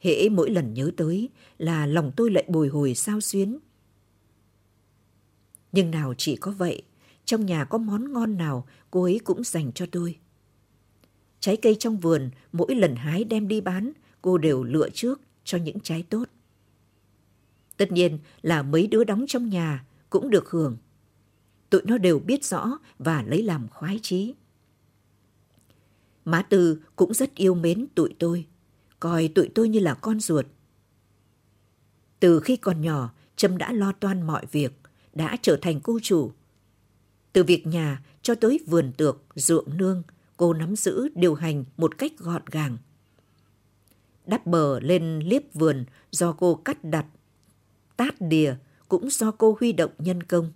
Hễ 0.00 0.28
mỗi 0.28 0.50
lần 0.50 0.74
nhớ 0.74 0.90
tới 0.96 1.28
là 1.58 1.86
lòng 1.86 2.12
tôi 2.16 2.30
lại 2.30 2.44
bồi 2.48 2.68
hồi 2.68 2.94
sao 2.94 3.20
xuyến. 3.20 3.58
Nhưng 5.72 5.90
nào 5.90 6.14
chỉ 6.18 6.36
có 6.36 6.50
vậy, 6.50 6.82
trong 7.24 7.46
nhà 7.46 7.64
có 7.64 7.78
món 7.78 8.12
ngon 8.12 8.36
nào 8.36 8.66
cô 8.90 9.02
ấy 9.02 9.20
cũng 9.24 9.44
dành 9.44 9.72
cho 9.72 9.86
tôi. 9.86 10.18
Trái 11.40 11.56
cây 11.56 11.76
trong 11.78 11.96
vườn, 12.00 12.30
mỗi 12.52 12.74
lần 12.74 12.96
hái 12.96 13.24
đem 13.24 13.48
đi 13.48 13.60
bán, 13.60 13.92
cô 14.24 14.38
đều 14.38 14.62
lựa 14.62 14.88
trước 14.90 15.20
cho 15.44 15.58
những 15.58 15.80
trái 15.80 16.02
tốt. 16.10 16.24
Tất 17.76 17.92
nhiên 17.92 18.18
là 18.42 18.62
mấy 18.62 18.86
đứa 18.86 19.04
đóng 19.04 19.24
trong 19.28 19.48
nhà 19.48 19.84
cũng 20.10 20.30
được 20.30 20.50
hưởng. 20.50 20.76
Tụi 21.70 21.82
nó 21.84 21.98
đều 21.98 22.18
biết 22.18 22.44
rõ 22.44 22.78
và 22.98 23.22
lấy 23.22 23.42
làm 23.42 23.68
khoái 23.68 23.98
chí. 24.02 24.34
Má 26.24 26.42
Tư 26.42 26.80
cũng 26.96 27.14
rất 27.14 27.34
yêu 27.34 27.54
mến 27.54 27.86
tụi 27.94 28.14
tôi, 28.18 28.46
coi 29.00 29.28
tụi 29.28 29.48
tôi 29.54 29.68
như 29.68 29.80
là 29.80 29.94
con 29.94 30.20
ruột. 30.20 30.46
Từ 32.20 32.40
khi 32.40 32.56
còn 32.56 32.80
nhỏ, 32.80 33.14
Trâm 33.36 33.58
đã 33.58 33.72
lo 33.72 33.92
toan 33.92 34.22
mọi 34.22 34.46
việc, 34.52 34.72
đã 35.12 35.36
trở 35.42 35.58
thành 35.62 35.80
cô 35.80 35.98
chủ. 36.02 36.32
Từ 37.32 37.44
việc 37.44 37.66
nhà 37.66 38.04
cho 38.22 38.34
tới 38.34 38.60
vườn 38.66 38.92
tược, 38.96 39.22
ruộng 39.34 39.78
nương, 39.78 40.02
cô 40.36 40.54
nắm 40.54 40.76
giữ 40.76 41.08
điều 41.14 41.34
hành 41.34 41.64
một 41.76 41.98
cách 41.98 42.12
gọn 42.18 42.42
gàng. 42.50 42.76
Đắp 44.26 44.46
bờ 44.46 44.80
lên 44.80 45.20
liếp 45.24 45.42
vườn 45.54 45.84
do 46.10 46.32
cô 46.32 46.54
cắt 46.54 46.84
đặt, 46.84 47.06
tát 47.96 48.14
đìa 48.20 48.54
cũng 48.88 49.10
do 49.10 49.30
cô 49.30 49.56
huy 49.60 49.72
động 49.72 49.90
nhân 49.98 50.22
công. 50.22 50.52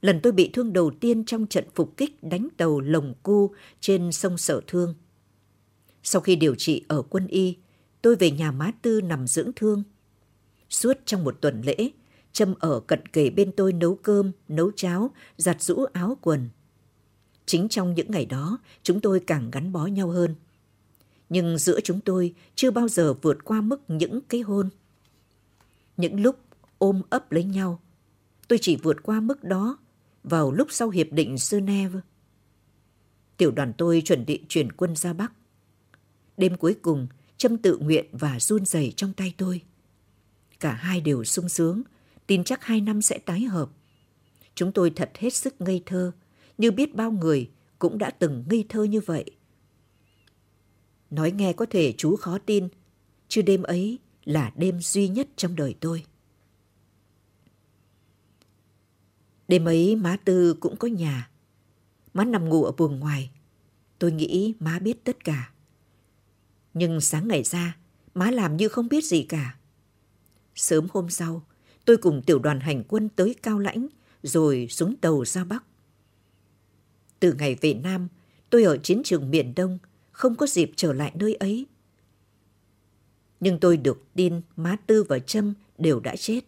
Lần 0.00 0.20
tôi 0.20 0.32
bị 0.32 0.50
thương 0.52 0.72
đầu 0.72 0.90
tiên 1.00 1.24
trong 1.24 1.46
trận 1.46 1.64
phục 1.74 1.96
kích 1.96 2.22
đánh 2.22 2.48
tàu 2.56 2.80
Lồng 2.80 3.14
Cu 3.22 3.54
trên 3.80 4.12
sông 4.12 4.38
Sở 4.38 4.60
Thương. 4.66 4.94
Sau 6.02 6.20
khi 6.22 6.36
điều 6.36 6.54
trị 6.54 6.84
ở 6.88 7.02
quân 7.02 7.26
y, 7.26 7.56
tôi 8.02 8.16
về 8.16 8.30
nhà 8.30 8.52
má 8.52 8.72
Tư 8.82 9.00
nằm 9.00 9.26
dưỡng 9.26 9.50
thương. 9.56 9.82
Suốt 10.70 10.98
trong 11.04 11.24
một 11.24 11.40
tuần 11.40 11.62
lễ, 11.62 11.90
Trâm 12.32 12.54
ở 12.60 12.80
cận 12.80 13.06
kề 13.06 13.30
bên 13.30 13.52
tôi 13.52 13.72
nấu 13.72 13.94
cơm, 13.94 14.32
nấu 14.48 14.70
cháo, 14.76 15.10
giặt 15.36 15.62
rũ 15.62 15.84
áo 15.92 16.18
quần. 16.20 16.48
Chính 17.46 17.68
trong 17.68 17.94
những 17.94 18.10
ngày 18.10 18.26
đó, 18.26 18.58
chúng 18.82 19.00
tôi 19.00 19.20
càng 19.20 19.50
gắn 19.50 19.72
bó 19.72 19.86
nhau 19.86 20.08
hơn. 20.08 20.34
Nhưng 21.32 21.58
giữa 21.58 21.80
chúng 21.80 22.00
tôi 22.00 22.34
chưa 22.54 22.70
bao 22.70 22.88
giờ 22.88 23.14
vượt 23.14 23.44
qua 23.44 23.60
mức 23.60 23.80
những 23.88 24.20
cái 24.28 24.40
hôn. 24.40 24.68
Những 25.96 26.20
lúc 26.20 26.38
ôm 26.78 27.02
ấp 27.10 27.32
lấy 27.32 27.44
nhau, 27.44 27.80
tôi 28.48 28.58
chỉ 28.62 28.76
vượt 28.76 29.02
qua 29.02 29.20
mức 29.20 29.44
đó 29.44 29.78
vào 30.24 30.52
lúc 30.52 30.68
sau 30.70 30.90
Hiệp 30.90 31.06
định 31.12 31.36
Geneva. 31.50 32.00
Tiểu 33.36 33.50
đoàn 33.50 33.72
tôi 33.78 34.02
chuẩn 34.04 34.26
bị 34.26 34.40
chuyển 34.48 34.72
quân 34.72 34.96
ra 34.96 35.12
Bắc. 35.12 35.32
Đêm 36.36 36.56
cuối 36.56 36.76
cùng, 36.82 37.06
Trâm 37.36 37.58
tự 37.58 37.78
nguyện 37.78 38.06
và 38.12 38.40
run 38.40 38.64
rẩy 38.64 38.92
trong 38.96 39.12
tay 39.12 39.34
tôi. 39.36 39.60
Cả 40.60 40.72
hai 40.72 41.00
đều 41.00 41.24
sung 41.24 41.48
sướng, 41.48 41.82
tin 42.26 42.44
chắc 42.44 42.64
hai 42.64 42.80
năm 42.80 43.02
sẽ 43.02 43.18
tái 43.18 43.40
hợp. 43.44 43.70
Chúng 44.54 44.72
tôi 44.72 44.90
thật 44.90 45.10
hết 45.18 45.34
sức 45.34 45.60
ngây 45.60 45.82
thơ, 45.86 46.12
như 46.58 46.70
biết 46.70 46.94
bao 46.94 47.10
người 47.10 47.50
cũng 47.78 47.98
đã 47.98 48.10
từng 48.10 48.44
ngây 48.50 48.64
thơ 48.68 48.84
như 48.84 49.00
vậy. 49.00 49.24
Nói 51.12 51.30
nghe 51.30 51.52
có 51.52 51.66
thể 51.70 51.94
chú 51.96 52.16
khó 52.16 52.38
tin, 52.38 52.68
chứ 53.28 53.42
đêm 53.42 53.62
ấy 53.62 53.98
là 54.24 54.52
đêm 54.56 54.80
duy 54.80 55.08
nhất 55.08 55.28
trong 55.36 55.56
đời 55.56 55.74
tôi. 55.80 56.04
Đêm 59.48 59.64
ấy 59.68 59.96
má 59.96 60.16
Tư 60.24 60.54
cũng 60.54 60.76
có 60.76 60.88
nhà. 60.88 61.30
Má 62.14 62.24
nằm 62.24 62.48
ngủ 62.48 62.64
ở 62.64 62.72
buồng 62.72 63.00
ngoài. 63.00 63.30
Tôi 63.98 64.12
nghĩ 64.12 64.54
má 64.60 64.78
biết 64.78 65.04
tất 65.04 65.24
cả. 65.24 65.52
Nhưng 66.74 67.00
sáng 67.00 67.28
ngày 67.28 67.42
ra, 67.42 67.76
má 68.14 68.30
làm 68.30 68.56
như 68.56 68.68
không 68.68 68.88
biết 68.88 69.04
gì 69.04 69.22
cả. 69.22 69.56
Sớm 70.54 70.86
hôm 70.92 71.10
sau, 71.10 71.42
tôi 71.84 71.96
cùng 71.96 72.22
tiểu 72.26 72.38
đoàn 72.38 72.60
hành 72.60 72.84
quân 72.88 73.08
tới 73.08 73.34
Cao 73.42 73.58
Lãnh, 73.58 73.86
rồi 74.22 74.66
xuống 74.70 74.96
tàu 74.96 75.24
ra 75.24 75.44
Bắc. 75.44 75.64
Từ 77.20 77.32
ngày 77.32 77.56
về 77.60 77.74
Nam, 77.74 78.08
tôi 78.50 78.62
ở 78.62 78.76
chiến 78.76 79.02
trường 79.04 79.30
miền 79.30 79.54
Đông, 79.54 79.78
không 80.12 80.34
có 80.34 80.46
dịp 80.46 80.70
trở 80.76 80.92
lại 80.92 81.12
nơi 81.14 81.34
ấy. 81.34 81.66
Nhưng 83.40 83.60
tôi 83.60 83.76
được 83.76 84.04
tin 84.14 84.40
má 84.56 84.76
Tư 84.86 85.02
và 85.02 85.18
Trâm 85.18 85.54
đều 85.78 86.00
đã 86.00 86.16
chết. 86.16 86.40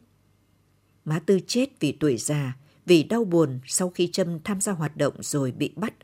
Má 1.04 1.18
Tư 1.26 1.40
chết 1.47 1.80
vì 1.80 1.92
tuổi 1.92 2.16
già 2.16 2.56
vì 2.87 3.02
đau 3.02 3.25
buồn 3.25 3.61
sau 3.66 3.90
khi 3.90 4.09
Trâm 4.12 4.40
tham 4.40 4.61
gia 4.61 4.73
hoạt 4.73 4.97
động 4.97 5.14
rồi 5.21 5.52
bị 5.52 5.73
bắt. 5.76 5.94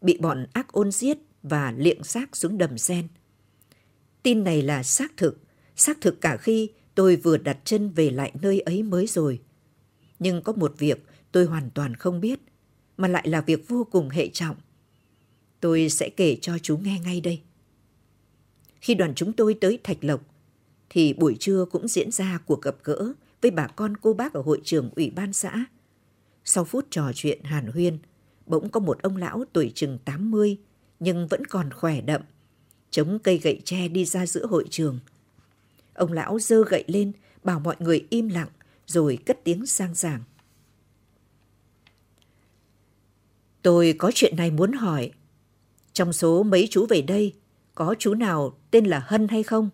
Bị 0.00 0.18
bọn 0.18 0.46
ác 0.52 0.72
ôn 0.72 0.90
giết 0.90 1.18
và 1.42 1.72
liệng 1.76 2.04
xác 2.04 2.36
xuống 2.36 2.58
đầm 2.58 2.78
sen. 2.78 3.08
Tin 4.22 4.44
này 4.44 4.62
là 4.62 4.82
xác 4.82 5.16
thực, 5.16 5.38
xác 5.76 6.00
thực 6.00 6.20
cả 6.20 6.36
khi 6.36 6.70
tôi 6.94 7.16
vừa 7.16 7.36
đặt 7.36 7.58
chân 7.64 7.90
về 7.90 8.10
lại 8.10 8.32
nơi 8.42 8.60
ấy 8.60 8.82
mới 8.82 9.06
rồi. 9.06 9.40
Nhưng 10.18 10.42
có 10.42 10.52
một 10.52 10.74
việc 10.78 11.04
tôi 11.32 11.44
hoàn 11.44 11.70
toàn 11.70 11.94
không 11.94 12.20
biết, 12.20 12.40
mà 12.96 13.08
lại 13.08 13.28
là 13.28 13.40
việc 13.40 13.68
vô 13.68 13.86
cùng 13.90 14.08
hệ 14.08 14.28
trọng. 14.28 14.56
Tôi 15.60 15.88
sẽ 15.88 16.08
kể 16.08 16.36
cho 16.40 16.58
chú 16.58 16.76
nghe 16.76 16.98
ngay 16.98 17.20
đây. 17.20 17.40
Khi 18.80 18.94
đoàn 18.94 19.14
chúng 19.14 19.32
tôi 19.32 19.54
tới 19.54 19.78
Thạch 19.84 20.04
Lộc, 20.04 20.20
thì 20.90 21.12
buổi 21.12 21.36
trưa 21.40 21.64
cũng 21.70 21.88
diễn 21.88 22.10
ra 22.10 22.38
cuộc 22.46 22.62
gặp 22.62 22.76
gỡ 22.84 23.12
với 23.42 23.50
bà 23.50 23.66
con 23.66 23.96
cô 23.96 24.12
bác 24.12 24.32
ở 24.32 24.42
hội 24.42 24.60
trường 24.64 24.90
ủy 24.96 25.10
ban 25.10 25.32
xã. 25.32 25.64
Sau 26.44 26.64
phút 26.64 26.86
trò 26.90 27.12
chuyện 27.14 27.42
hàn 27.42 27.66
huyên, 27.66 27.98
bỗng 28.46 28.68
có 28.68 28.80
một 28.80 29.02
ông 29.02 29.16
lão 29.16 29.44
tuổi 29.52 29.72
chừng 29.74 29.98
80 30.04 30.56
nhưng 31.00 31.26
vẫn 31.26 31.44
còn 31.44 31.72
khỏe 31.72 32.00
đậm, 32.00 32.22
chống 32.90 33.18
cây 33.18 33.38
gậy 33.38 33.60
tre 33.64 33.88
đi 33.88 34.04
ra 34.04 34.26
giữa 34.26 34.46
hội 34.46 34.64
trường. 34.70 34.98
Ông 35.94 36.12
lão 36.12 36.38
dơ 36.38 36.64
gậy 36.64 36.84
lên, 36.86 37.12
bảo 37.44 37.60
mọi 37.60 37.76
người 37.78 38.06
im 38.10 38.28
lặng, 38.28 38.48
rồi 38.86 39.18
cất 39.26 39.44
tiếng 39.44 39.66
sang 39.66 39.94
giảng. 39.94 40.22
Tôi 43.62 43.94
có 43.98 44.12
chuyện 44.14 44.36
này 44.36 44.50
muốn 44.50 44.72
hỏi. 44.72 45.10
Trong 46.00 46.12
số 46.12 46.42
mấy 46.42 46.68
chú 46.70 46.86
về 46.86 47.02
đây, 47.02 47.32
có 47.74 47.94
chú 47.98 48.14
nào 48.14 48.58
tên 48.70 48.84
là 48.84 49.04
Hân 49.06 49.28
hay 49.28 49.42
không? 49.42 49.70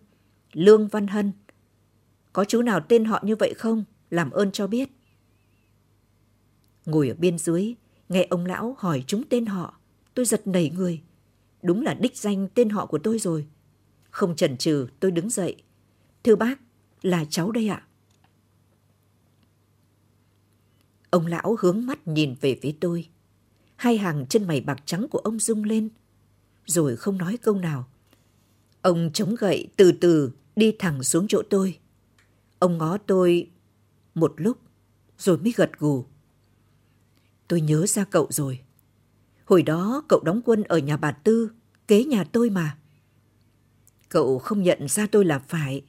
Lương 0.53 0.87
Văn 0.87 1.07
Hân. 1.07 1.31
Có 2.33 2.45
chú 2.45 2.61
nào 2.61 2.79
tên 2.79 3.05
họ 3.05 3.19
như 3.23 3.35
vậy 3.35 3.53
không? 3.57 3.83
Làm 4.09 4.31
ơn 4.31 4.51
cho 4.51 4.67
biết. 4.67 4.89
Ngồi 6.85 7.09
ở 7.09 7.15
bên 7.19 7.37
dưới, 7.37 7.75
nghe 8.09 8.27
ông 8.29 8.45
lão 8.45 8.75
hỏi 8.79 9.03
chúng 9.07 9.23
tên 9.29 9.45
họ, 9.45 9.79
tôi 10.13 10.25
giật 10.25 10.47
nảy 10.47 10.69
người. 10.69 11.01
Đúng 11.61 11.81
là 11.81 11.93
đích 11.93 12.17
danh 12.17 12.47
tên 12.53 12.69
họ 12.69 12.85
của 12.85 12.99
tôi 12.99 13.19
rồi. 13.19 13.47
Không 14.09 14.35
chần 14.35 14.57
chừ, 14.57 14.87
tôi 14.99 15.11
đứng 15.11 15.29
dậy. 15.29 15.55
Thưa 16.23 16.35
bác, 16.35 16.59
là 17.01 17.25
cháu 17.29 17.51
đây 17.51 17.67
ạ. 17.67 17.87
Ông 21.09 21.25
lão 21.25 21.55
hướng 21.59 21.85
mắt 21.85 22.07
nhìn 22.07 22.35
về 22.41 22.59
phía 22.61 22.73
tôi. 22.79 23.07
Hai 23.75 23.97
hàng 23.97 24.25
chân 24.29 24.47
mày 24.47 24.61
bạc 24.61 24.81
trắng 24.85 25.07
của 25.09 25.19
ông 25.19 25.39
rung 25.39 25.63
lên, 25.63 25.89
rồi 26.67 26.95
không 26.95 27.17
nói 27.17 27.37
câu 27.37 27.55
nào. 27.55 27.87
Ông 28.81 29.09
chống 29.13 29.35
gậy 29.39 29.67
từ 29.77 29.91
từ 29.91 30.31
đi 30.55 30.75
thẳng 30.79 31.03
xuống 31.03 31.27
chỗ 31.27 31.41
tôi. 31.49 31.79
Ông 32.59 32.77
ngó 32.77 32.97
tôi 32.97 33.49
một 34.15 34.33
lúc, 34.37 34.57
rồi 35.17 35.37
mới 35.37 35.53
gật 35.55 35.71
gù. 35.79 36.05
Tôi 37.47 37.61
nhớ 37.61 37.85
ra 37.87 38.03
cậu 38.03 38.27
rồi. 38.29 38.59
Hồi 39.45 39.63
đó 39.63 40.03
cậu 40.09 40.21
đóng 40.25 40.41
quân 40.45 40.63
ở 40.63 40.77
nhà 40.77 40.97
bà 40.97 41.11
Tư, 41.11 41.51
kế 41.87 42.03
nhà 42.03 42.23
tôi 42.23 42.49
mà. 42.49 42.77
Cậu 44.09 44.39
không 44.39 44.63
nhận 44.63 44.87
ra 44.87 45.07
tôi 45.11 45.25
là 45.25 45.39
phải, 45.39 45.85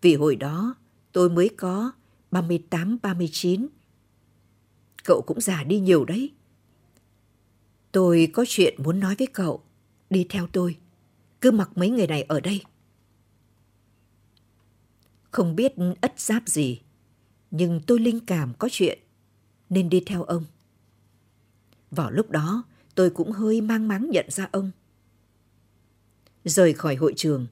vì 0.00 0.14
hồi 0.14 0.36
đó 0.36 0.74
tôi 1.12 1.30
mới 1.30 1.48
có 1.48 1.92
38-39. 2.30 3.66
Cậu 5.04 5.22
cũng 5.26 5.40
già 5.40 5.64
đi 5.64 5.80
nhiều 5.80 6.04
đấy. 6.04 6.32
Tôi 7.92 8.28
có 8.32 8.44
chuyện 8.48 8.82
muốn 8.82 9.00
nói 9.00 9.14
với 9.18 9.26
cậu. 9.26 9.62
Đi 10.12 10.26
theo 10.28 10.46
tôi. 10.52 10.78
Cứ 11.40 11.50
mặc 11.50 11.70
mấy 11.74 11.90
người 11.90 12.06
này 12.06 12.22
ở 12.22 12.40
đây. 12.40 12.62
Không 15.30 15.56
biết 15.56 15.72
ất 16.00 16.20
giáp 16.20 16.48
gì, 16.48 16.80
nhưng 17.50 17.80
tôi 17.86 18.00
linh 18.00 18.20
cảm 18.26 18.54
có 18.58 18.68
chuyện, 18.72 18.98
nên 19.70 19.88
đi 19.88 20.02
theo 20.06 20.22
ông. 20.22 20.44
Vào 21.90 22.10
lúc 22.10 22.30
đó, 22.30 22.64
tôi 22.94 23.10
cũng 23.10 23.32
hơi 23.32 23.60
mang 23.60 23.88
máng 23.88 24.10
nhận 24.10 24.26
ra 24.28 24.48
ông. 24.52 24.70
Rời 26.44 26.72
khỏi 26.72 26.96
hội 26.96 27.12
trường, 27.16 27.46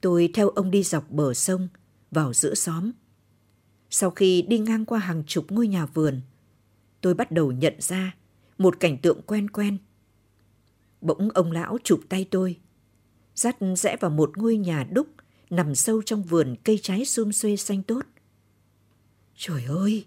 tôi 0.00 0.30
theo 0.34 0.48
ông 0.48 0.70
đi 0.70 0.82
dọc 0.82 1.10
bờ 1.10 1.34
sông, 1.34 1.68
vào 2.10 2.32
giữa 2.32 2.54
xóm. 2.54 2.92
Sau 3.90 4.10
khi 4.10 4.42
đi 4.42 4.58
ngang 4.58 4.84
qua 4.84 4.98
hàng 4.98 5.22
chục 5.26 5.52
ngôi 5.52 5.68
nhà 5.68 5.86
vườn, 5.86 6.20
tôi 7.00 7.14
bắt 7.14 7.30
đầu 7.30 7.52
nhận 7.52 7.74
ra 7.78 8.16
một 8.58 8.80
cảnh 8.80 8.98
tượng 8.98 9.22
quen 9.22 9.50
quen. 9.50 9.78
Bỗng 11.04 11.30
ông 11.30 11.52
lão 11.52 11.78
chụp 11.84 12.00
tay 12.08 12.26
tôi, 12.30 12.60
dắt 13.34 13.56
rẽ 13.76 13.96
vào 14.00 14.10
một 14.10 14.38
ngôi 14.38 14.56
nhà 14.56 14.86
đúc 14.92 15.08
nằm 15.50 15.74
sâu 15.74 16.02
trong 16.02 16.22
vườn 16.22 16.56
cây 16.64 16.78
trái 16.82 17.04
xum 17.04 17.30
xuê 17.30 17.56
xanh 17.56 17.82
tốt. 17.82 18.02
Trời 19.36 19.64
ơi! 19.64 20.06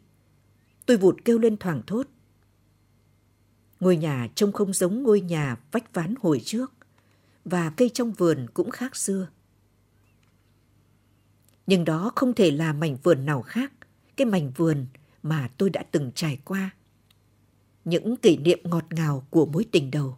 Tôi 0.86 0.98
vụt 0.98 1.16
kêu 1.26 1.40
lên 1.40 1.58
thoảng 1.58 1.82
thốt. 1.88 2.08
Ngôi 3.80 3.98
nhà 3.98 4.28
trông 4.36 4.52
không 4.52 4.74
giống 4.74 5.04
ngôi 5.04 5.22
nhà 5.22 5.58
vách 5.72 5.94
ván 5.94 6.16
hồi 6.22 6.42
trước 6.46 6.74
và 7.46 7.70
cây 7.70 7.90
trong 7.90 8.12
vườn 8.12 8.48
cũng 8.54 8.70
khác 8.70 8.96
xưa. 8.96 9.28
Nhưng 11.68 11.86
đó 11.86 12.12
không 12.16 12.34
thể 12.34 12.52
là 12.52 12.74
mảnh 12.74 12.98
vườn 13.04 13.26
nào 13.26 13.42
khác, 13.42 13.74
cái 14.16 14.26
mảnh 14.26 14.52
vườn 14.56 14.86
mà 15.24 15.50
tôi 15.58 15.70
đã 15.70 15.84
từng 15.92 16.12
trải 16.16 16.40
qua. 16.46 16.70
Những 17.86 18.18
kỷ 18.18 18.38
niệm 18.38 18.60
ngọt 18.64 18.86
ngào 18.90 19.28
của 19.30 19.46
mối 19.46 19.66
tình 19.72 19.92
đầu. 19.92 20.18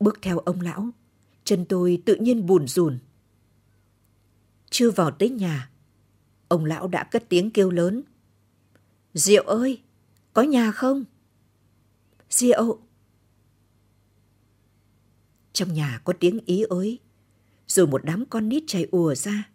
Bước 0.00 0.18
theo 0.22 0.38
ông 0.38 0.60
lão, 0.60 0.90
chân 1.44 1.64
tôi 1.68 2.02
tự 2.06 2.14
nhiên 2.14 2.46
bùn 2.46 2.66
rùn. 2.68 2.98
Chưa 4.70 4.90
vào 4.90 5.10
tới 5.10 5.28
nhà, 5.28 5.70
ông 6.48 6.64
lão 6.64 6.88
đã 6.88 7.04
cất 7.04 7.24
tiếng 7.28 7.50
kêu 7.50 7.70
lớn. 7.70 8.02
Diệu 9.14 9.42
ơi, 9.42 9.82
có 10.32 10.42
nhà 10.42 10.72
không? 10.72 11.04
Diệu! 12.30 12.78
Trong 15.52 15.72
nhà 15.72 16.00
có 16.04 16.12
tiếng 16.20 16.40
ý 16.46 16.62
ới, 16.62 16.98
rồi 17.66 17.86
một 17.86 18.04
đám 18.04 18.24
con 18.26 18.48
nít 18.48 18.62
chạy 18.66 18.86
ùa 18.90 19.14
ra. 19.14 19.50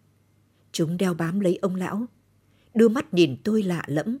Chúng 0.72 0.96
đeo 0.96 1.14
bám 1.14 1.40
lấy 1.40 1.56
ông 1.56 1.74
lão, 1.74 2.06
đưa 2.74 2.88
mắt 2.88 3.14
nhìn 3.14 3.36
tôi 3.44 3.62
lạ 3.62 3.82
lẫm. 3.86 4.18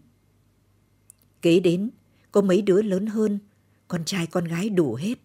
Kế 1.42 1.60
đến, 1.60 1.90
có 2.32 2.40
mấy 2.40 2.62
đứa 2.62 2.82
lớn 2.82 3.06
hơn, 3.06 3.38
con 3.88 4.04
trai 4.04 4.26
con 4.26 4.44
gái 4.44 4.68
đủ 4.68 4.94
hết. 4.94 5.18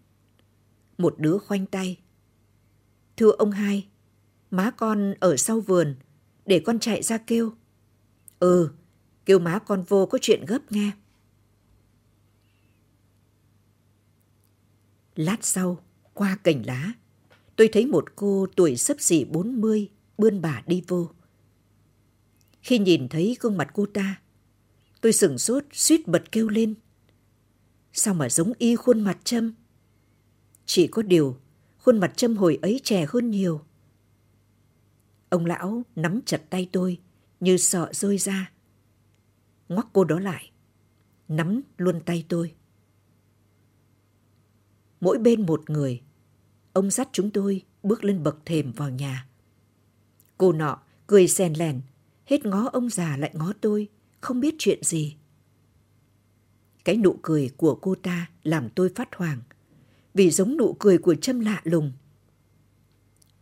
Một 0.97 1.15
đứa 1.17 1.37
khoanh 1.37 1.65
tay. 1.65 1.97
Thưa 3.17 3.31
ông 3.31 3.51
hai, 3.51 3.87
má 4.51 4.71
con 4.71 5.13
ở 5.19 5.37
sau 5.37 5.59
vườn, 5.59 5.95
để 6.45 6.61
con 6.65 6.79
chạy 6.79 7.03
ra 7.03 7.17
kêu. 7.17 7.51
Ừ, 8.39 8.69
kêu 9.25 9.39
má 9.39 9.59
con 9.59 9.83
vô 9.83 10.05
có 10.05 10.17
chuyện 10.21 10.45
gấp 10.45 10.71
nghe. 10.71 10.91
Lát 15.15 15.37
sau, 15.41 15.83
qua 16.13 16.37
cành 16.43 16.65
lá, 16.65 16.93
tôi 17.55 17.69
thấy 17.71 17.85
một 17.85 18.15
cô 18.15 18.47
tuổi 18.55 18.77
sấp 18.77 18.97
xỉ 18.99 19.25
40 19.25 19.89
bươn 20.17 20.41
bà 20.41 20.63
đi 20.67 20.83
vô. 20.87 21.09
Khi 22.61 22.79
nhìn 22.79 23.07
thấy 23.09 23.37
gương 23.39 23.57
mặt 23.57 23.69
cô 23.73 23.85
ta, 23.85 24.21
tôi 25.01 25.13
sửng 25.13 25.37
sốt 25.37 25.63
suýt 25.71 26.07
bật 26.07 26.31
kêu 26.31 26.49
lên. 26.49 26.73
Sao 27.93 28.13
mà 28.13 28.29
giống 28.29 28.53
y 28.57 28.75
khuôn 28.75 29.01
mặt 29.01 29.17
Trâm? 29.23 29.53
Chỉ 30.65 30.87
có 30.87 31.01
điều, 31.01 31.37
khuôn 31.77 31.99
mặt 31.99 32.13
Trâm 32.15 32.37
hồi 32.37 32.59
ấy 32.61 32.81
trẻ 32.83 33.05
hơn 33.09 33.31
nhiều. 33.31 33.61
Ông 35.29 35.45
lão 35.45 35.83
nắm 35.95 36.19
chặt 36.25 36.41
tay 36.49 36.69
tôi 36.71 36.99
như 37.39 37.57
sợ 37.57 37.89
rơi 37.93 38.17
ra. 38.17 38.51
Ngoắc 39.69 39.87
cô 39.93 40.03
đó 40.03 40.19
lại, 40.19 40.51
nắm 41.27 41.61
luôn 41.77 42.01
tay 42.05 42.25
tôi. 42.29 42.55
Mỗi 45.01 45.17
bên 45.17 45.45
một 45.45 45.69
người, 45.69 46.01
ông 46.73 46.91
dắt 46.91 47.09
chúng 47.11 47.31
tôi 47.31 47.63
bước 47.83 48.03
lên 48.03 48.23
bậc 48.23 48.37
thềm 48.45 48.71
vào 48.71 48.89
nhà. 48.89 49.27
Cô 50.37 50.53
nọ 50.53 50.79
cười 51.07 51.27
xèn 51.27 51.53
lèn, 51.53 51.81
hết 52.25 52.45
ngó 52.45 52.69
ông 52.73 52.89
già 52.89 53.17
lại 53.17 53.31
ngó 53.33 53.53
tôi, 53.61 53.87
không 54.21 54.39
biết 54.39 54.55
chuyện 54.57 54.83
gì. 54.83 55.15
Cái 56.85 56.97
nụ 56.97 57.19
cười 57.21 57.49
của 57.57 57.75
cô 57.75 57.95
ta 57.95 58.29
làm 58.43 58.69
tôi 58.69 58.91
phát 58.95 59.15
hoảng, 59.15 59.39
vì 60.13 60.31
giống 60.31 60.57
nụ 60.57 60.75
cười 60.79 60.97
của 60.97 61.15
Trâm 61.15 61.39
lạ 61.39 61.61
lùng. 61.63 61.91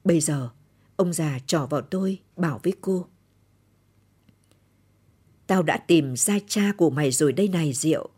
Bây 0.03 0.21
giờ, 0.21 0.49
ông 0.95 1.13
già 1.13 1.39
trỏ 1.45 1.65
vào 1.65 1.81
tôi, 1.81 2.19
bảo 2.37 2.59
với 2.63 2.73
cô. 2.81 3.07
Tao 5.47 5.63
đã 5.63 5.77
tìm 5.77 6.15
ra 6.15 6.39
cha 6.47 6.71
của 6.77 6.89
mày 6.89 7.11
rồi 7.11 7.33
đây 7.33 7.47
này 7.47 7.73
Diệu. 7.73 8.09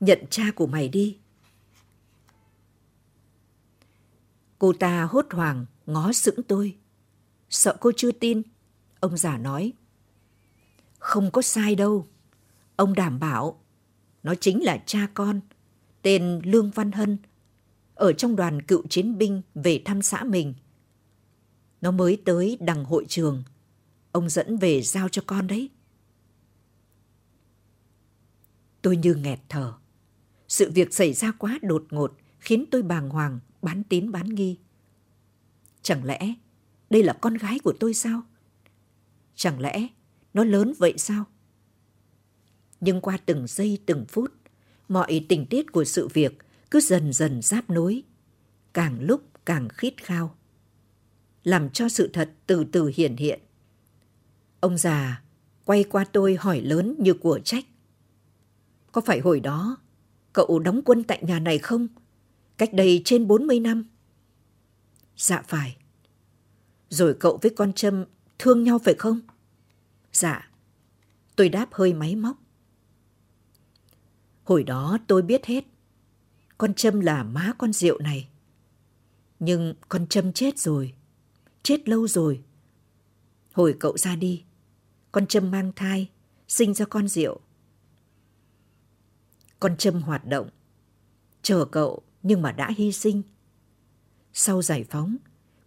Nhận 0.00 0.24
cha 0.30 0.44
của 0.54 0.66
mày 0.66 0.88
đi. 0.88 1.18
Cô 4.58 4.72
ta 4.72 5.02
hốt 5.04 5.26
hoảng 5.30 5.66
ngó 5.86 6.12
sững 6.12 6.42
tôi. 6.42 6.76
Sợ 7.50 7.76
cô 7.80 7.92
chưa 7.96 8.12
tin, 8.12 8.42
ông 9.00 9.16
già 9.16 9.38
nói. 9.38 9.72
Không 10.98 11.30
có 11.30 11.42
sai 11.42 11.74
đâu. 11.74 12.06
Ông 12.76 12.94
đảm 12.94 13.18
bảo, 13.18 13.60
nó 14.22 14.34
chính 14.34 14.64
là 14.64 14.82
cha 14.86 15.08
con, 15.14 15.40
tên 16.02 16.40
Lương 16.44 16.70
Văn 16.70 16.92
Hân, 16.92 17.18
ở 17.96 18.12
trong 18.12 18.36
đoàn 18.36 18.62
cựu 18.62 18.82
chiến 18.86 19.18
binh 19.18 19.42
về 19.54 19.82
thăm 19.84 20.02
xã 20.02 20.24
mình. 20.24 20.54
Nó 21.80 21.90
mới 21.90 22.22
tới 22.24 22.58
đằng 22.60 22.84
hội 22.84 23.06
trường, 23.08 23.42
ông 24.12 24.28
dẫn 24.28 24.56
về 24.56 24.82
giao 24.82 25.08
cho 25.08 25.22
con 25.26 25.46
đấy. 25.46 25.70
Tôi 28.82 28.96
như 28.96 29.14
nghẹt 29.14 29.40
thở. 29.48 29.74
Sự 30.48 30.70
việc 30.70 30.94
xảy 30.94 31.12
ra 31.12 31.32
quá 31.32 31.58
đột 31.62 31.84
ngột 31.90 32.16
khiến 32.38 32.64
tôi 32.70 32.82
bàng 32.82 33.10
hoàng 33.10 33.40
bán 33.62 33.82
tín 33.84 34.12
bán 34.12 34.28
nghi. 34.28 34.58
Chẳng 35.82 36.04
lẽ 36.04 36.34
đây 36.90 37.02
là 37.02 37.12
con 37.12 37.34
gái 37.34 37.58
của 37.58 37.74
tôi 37.80 37.94
sao? 37.94 38.22
Chẳng 39.34 39.60
lẽ 39.60 39.88
nó 40.34 40.44
lớn 40.44 40.72
vậy 40.78 40.94
sao? 40.96 41.24
Nhưng 42.80 43.00
qua 43.00 43.18
từng 43.26 43.46
giây 43.46 43.78
từng 43.86 44.04
phút, 44.08 44.32
mọi 44.88 45.26
tình 45.28 45.46
tiết 45.46 45.72
của 45.72 45.84
sự 45.84 46.08
việc 46.08 46.38
cứ 46.76 46.80
dần 46.80 47.12
dần 47.12 47.42
giáp 47.42 47.70
nối, 47.70 48.02
càng 48.72 49.00
lúc 49.00 49.22
càng 49.44 49.68
khít 49.68 49.94
khao. 50.02 50.36
Làm 51.44 51.70
cho 51.70 51.88
sự 51.88 52.10
thật 52.12 52.32
từ 52.46 52.64
từ 52.72 52.90
hiển 52.94 53.16
hiện. 53.16 53.40
Ông 54.60 54.78
già 54.78 55.22
quay 55.64 55.84
qua 55.84 56.04
tôi 56.12 56.36
hỏi 56.36 56.60
lớn 56.60 56.96
như 56.98 57.14
của 57.14 57.40
trách. 57.44 57.64
Có 58.92 59.00
phải 59.00 59.20
hồi 59.20 59.40
đó 59.40 59.76
cậu 60.32 60.58
đóng 60.58 60.80
quân 60.84 61.04
tại 61.04 61.18
nhà 61.22 61.38
này 61.38 61.58
không? 61.58 61.88
Cách 62.56 62.72
đây 62.72 63.02
trên 63.04 63.26
40 63.26 63.60
năm. 63.60 63.84
Dạ 65.16 65.42
phải. 65.48 65.76
Rồi 66.88 67.16
cậu 67.20 67.38
với 67.42 67.52
con 67.56 67.72
Trâm 67.72 68.04
thương 68.38 68.62
nhau 68.62 68.78
phải 68.84 68.94
không? 68.94 69.20
Dạ, 70.12 70.50
tôi 71.36 71.48
đáp 71.48 71.68
hơi 71.72 71.94
máy 71.94 72.16
móc. 72.16 72.36
Hồi 74.44 74.62
đó 74.64 74.98
tôi 75.06 75.22
biết 75.22 75.46
hết. 75.46 75.64
Con 76.58 76.74
Trâm 76.74 77.00
là 77.00 77.22
má 77.22 77.52
con 77.58 77.72
rượu 77.72 77.98
này. 77.98 78.28
Nhưng 79.38 79.74
con 79.88 80.06
Trâm 80.06 80.32
chết 80.32 80.58
rồi. 80.58 80.94
Chết 81.62 81.88
lâu 81.88 82.08
rồi. 82.08 82.42
Hồi 83.52 83.76
cậu 83.80 83.98
ra 83.98 84.16
đi, 84.16 84.44
con 85.12 85.26
Trâm 85.26 85.50
mang 85.50 85.72
thai, 85.76 86.10
sinh 86.48 86.74
ra 86.74 86.84
con 86.84 87.08
rượu. 87.08 87.40
Con 89.60 89.76
Trâm 89.76 90.02
hoạt 90.02 90.26
động, 90.26 90.50
chờ 91.42 91.64
cậu 91.64 92.02
nhưng 92.22 92.42
mà 92.42 92.52
đã 92.52 92.70
hy 92.76 92.92
sinh. 92.92 93.22
Sau 94.32 94.62
giải 94.62 94.84
phóng, 94.84 95.16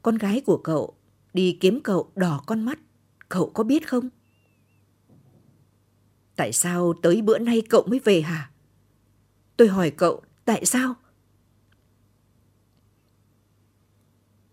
con 0.02 0.18
gái 0.18 0.42
của 0.46 0.58
cậu 0.58 0.94
đi 1.34 1.58
kiếm 1.60 1.80
cậu 1.84 2.12
đỏ 2.16 2.44
con 2.46 2.62
mắt, 2.62 2.80
cậu 3.30 3.50
có 3.50 3.64
biết 3.64 3.88
không? 3.88 4.10
Tại 6.36 6.54
sao 6.54 6.94
tới 7.02 7.22
bữa 7.22 7.38
nay 7.38 7.62
cậu 7.70 7.84
mới 7.88 8.00
về 8.00 8.22
hả? 8.22 8.52
Tôi 9.58 9.68
hỏi 9.68 9.92
cậu, 9.92 10.22
tại 10.50 10.66
sao? 10.66 10.96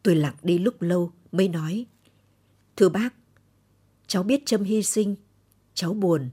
Tôi 0.02 0.16
lặng 0.16 0.34
đi 0.42 0.58
lúc 0.58 0.82
lâu 0.82 1.12
mới 1.32 1.48
nói. 1.48 1.86
Thưa 2.76 2.88
bác, 2.88 3.14
cháu 4.06 4.22
biết 4.22 4.46
Trâm 4.46 4.64
hy 4.64 4.82
sinh, 4.82 5.16
cháu 5.74 5.94
buồn, 5.94 6.30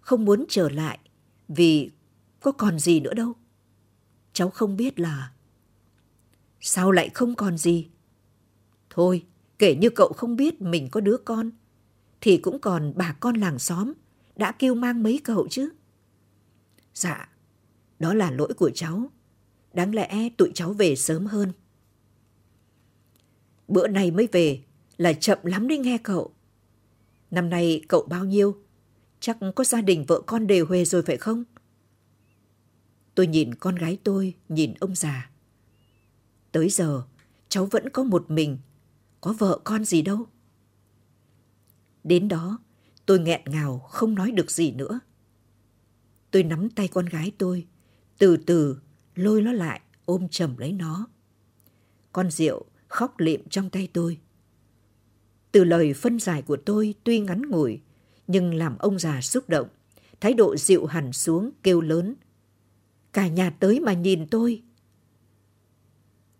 không 0.00 0.24
muốn 0.24 0.44
trở 0.48 0.68
lại 0.68 0.98
vì 1.48 1.90
có 2.40 2.52
còn 2.52 2.78
gì 2.78 3.00
nữa 3.00 3.14
đâu. 3.14 3.32
Cháu 4.32 4.50
không 4.50 4.76
biết 4.76 5.00
là... 5.00 5.32
Sao 6.60 6.90
lại 6.92 7.08
không 7.14 7.34
còn 7.34 7.58
gì? 7.58 7.88
Thôi, 8.90 9.26
kể 9.58 9.74
như 9.74 9.90
cậu 9.90 10.12
không 10.16 10.36
biết 10.36 10.62
mình 10.62 10.88
có 10.90 11.00
đứa 11.00 11.16
con, 11.16 11.50
thì 12.20 12.36
cũng 12.36 12.58
còn 12.58 12.92
bà 12.96 13.12
con 13.20 13.36
làng 13.36 13.58
xóm 13.58 13.92
đã 14.36 14.52
kêu 14.52 14.74
mang 14.74 15.02
mấy 15.02 15.20
cậu 15.24 15.48
chứ. 15.50 15.72
Dạ, 16.94 17.28
đó 17.98 18.14
là 18.14 18.30
lỗi 18.30 18.54
của 18.56 18.70
cháu. 18.74 19.10
Đáng 19.72 19.94
lẽ 19.94 20.28
tụi 20.36 20.50
cháu 20.54 20.72
về 20.72 20.96
sớm 20.96 21.26
hơn. 21.26 21.52
Bữa 23.68 23.88
nay 23.88 24.10
mới 24.10 24.28
về 24.32 24.60
là 24.96 25.12
chậm 25.12 25.38
lắm 25.42 25.68
đấy 25.68 25.78
nghe 25.78 25.98
cậu. 25.98 26.34
Năm 27.30 27.50
nay 27.50 27.82
cậu 27.88 28.06
bao 28.08 28.24
nhiêu? 28.24 28.56
Chắc 29.20 29.38
có 29.54 29.64
gia 29.64 29.80
đình 29.80 30.04
vợ 30.04 30.20
con 30.26 30.46
đều 30.46 30.66
huề 30.66 30.84
rồi 30.84 31.02
phải 31.02 31.16
không? 31.16 31.44
Tôi 33.14 33.26
nhìn 33.26 33.54
con 33.54 33.74
gái 33.74 33.98
tôi, 34.04 34.34
nhìn 34.48 34.74
ông 34.80 34.94
già. 34.94 35.30
Tới 36.52 36.68
giờ, 36.70 37.02
cháu 37.48 37.66
vẫn 37.66 37.90
có 37.90 38.04
một 38.04 38.30
mình, 38.30 38.58
có 39.20 39.34
vợ 39.38 39.60
con 39.64 39.84
gì 39.84 40.02
đâu. 40.02 40.26
Đến 42.04 42.28
đó, 42.28 42.58
tôi 43.06 43.18
nghẹn 43.18 43.40
ngào 43.44 43.78
không 43.78 44.14
nói 44.14 44.30
được 44.30 44.50
gì 44.50 44.72
nữa. 44.72 45.00
Tôi 46.30 46.42
nắm 46.42 46.70
tay 46.70 46.88
con 46.88 47.06
gái 47.06 47.32
tôi, 47.38 47.66
từ 48.18 48.36
từ 48.36 48.78
lôi 49.14 49.42
nó 49.42 49.52
lại 49.52 49.80
ôm 50.04 50.28
chầm 50.28 50.56
lấy 50.58 50.72
nó. 50.72 51.06
Con 52.12 52.30
rượu 52.30 52.64
khóc 52.88 53.20
lịm 53.20 53.40
trong 53.50 53.70
tay 53.70 53.88
tôi. 53.92 54.18
Từ 55.52 55.64
lời 55.64 55.94
phân 55.94 56.20
giải 56.20 56.42
của 56.42 56.56
tôi 56.56 56.94
tuy 57.04 57.18
ngắn 57.20 57.42
ngủi, 57.50 57.80
nhưng 58.26 58.54
làm 58.54 58.78
ông 58.78 58.98
già 58.98 59.20
xúc 59.20 59.48
động, 59.48 59.68
thái 60.20 60.34
độ 60.34 60.56
dịu 60.56 60.86
hẳn 60.86 61.12
xuống 61.12 61.50
kêu 61.62 61.80
lớn. 61.80 62.14
Cả 63.12 63.28
nhà 63.28 63.50
tới 63.50 63.80
mà 63.80 63.92
nhìn 63.92 64.26
tôi. 64.26 64.62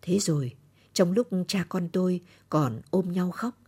Thế 0.02 0.18
rồi, 0.18 0.54
trong 0.92 1.12
lúc 1.12 1.28
cha 1.48 1.66
con 1.68 1.88
tôi 1.92 2.20
còn 2.48 2.80
ôm 2.90 3.12
nhau 3.12 3.30
khóc, 3.30 3.58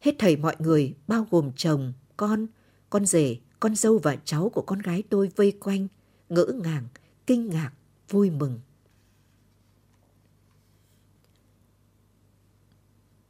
hết 0.00 0.14
thầy 0.18 0.36
mọi 0.36 0.56
người 0.58 0.94
bao 1.06 1.26
gồm 1.30 1.52
chồng, 1.56 1.92
con, 2.16 2.46
con 2.90 3.06
rể, 3.06 3.36
con 3.60 3.74
dâu 3.74 3.98
và 3.98 4.16
cháu 4.24 4.48
của 4.54 4.62
con 4.62 4.78
gái 4.78 5.02
tôi 5.08 5.30
vây 5.36 5.52
quanh, 5.60 5.88
ngỡ 6.28 6.46
ngàng, 6.64 6.84
kinh 7.28 7.50
ngạc, 7.50 7.70
vui 8.08 8.30
mừng. 8.30 8.60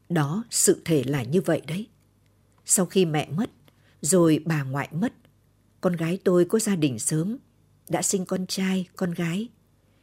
Đó, 0.09 0.45
sự 0.51 0.83
thể 0.85 1.05
là 1.05 1.23
như 1.23 1.41
vậy 1.41 1.63
đấy. 1.67 1.87
Sau 2.65 2.87
khi 2.87 3.05
mẹ 3.05 3.29
mất, 3.31 3.51
rồi 4.01 4.43
bà 4.47 4.63
ngoại 4.63 4.89
mất, 4.93 5.13
con 5.81 5.93
gái 5.93 6.19
tôi 6.25 6.45
có 6.45 6.59
gia 6.59 6.77
đình 6.77 6.99
sớm, 6.99 7.37
đã 7.89 8.03
sinh 8.03 8.27
con 8.27 8.47
trai, 8.47 8.89
con 8.97 9.11
gái, 9.11 9.49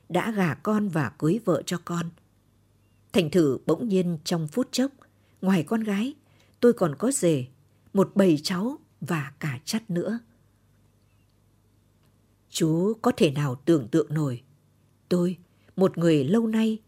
đã 0.09 0.31
gả 0.31 0.53
con 0.53 0.89
và 0.89 1.09
cưới 1.09 1.39
vợ 1.45 1.61
cho 1.65 1.77
con. 1.85 2.09
Thành 3.13 3.29
thử 3.29 3.57
bỗng 3.65 3.87
nhiên 3.87 4.17
trong 4.23 4.47
phút 4.47 4.67
chốc, 4.71 4.91
ngoài 5.41 5.63
con 5.63 5.83
gái, 5.83 6.13
tôi 6.59 6.73
còn 6.73 6.95
có 6.95 7.11
rể, 7.11 7.45
một 7.93 8.11
bầy 8.15 8.39
cháu 8.43 8.77
và 9.01 9.33
cả 9.39 9.59
chắt 9.65 9.89
nữa. 9.89 10.19
Chú 12.55 12.93
có 13.01 13.11
thể 13.17 13.31
nào 13.31 13.55
tưởng 13.65 13.87
tượng 13.87 14.13
nổi, 14.13 14.43
tôi, 15.09 15.37
một 15.75 15.97
người 15.97 16.23
lâu 16.23 16.47
nay, 16.47 16.81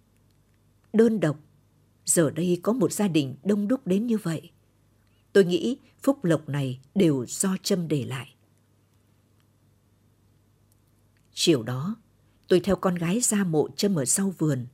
đơn 0.94 1.20
độc, 1.20 1.40
giờ 2.06 2.30
đây 2.30 2.60
có 2.64 2.74
một 2.74 2.94
gia 2.94 3.08
đình 3.08 3.36
đông 3.44 3.68
đúc 3.68 3.88
đến 3.88 4.08
như 4.08 4.18
vậy. 4.18 4.52
Tôi 5.34 5.46
nghĩ 5.46 5.78
phúc 6.04 6.24
lộc 6.24 6.50
này 6.50 6.80
đều 6.96 7.26
do 7.28 7.56
Trâm 7.64 7.88
để 7.88 8.06
lại. 8.06 8.36
Chiều 11.34 11.64
đó, 11.64 11.96
tôi 12.48 12.60
theo 12.60 12.76
con 12.76 12.96
gái 12.96 13.20
ra 13.20 13.44
mộ 13.44 13.68
Trâm 13.76 13.96
ở 13.96 14.06
sau 14.06 14.34
vườn. 14.38 14.66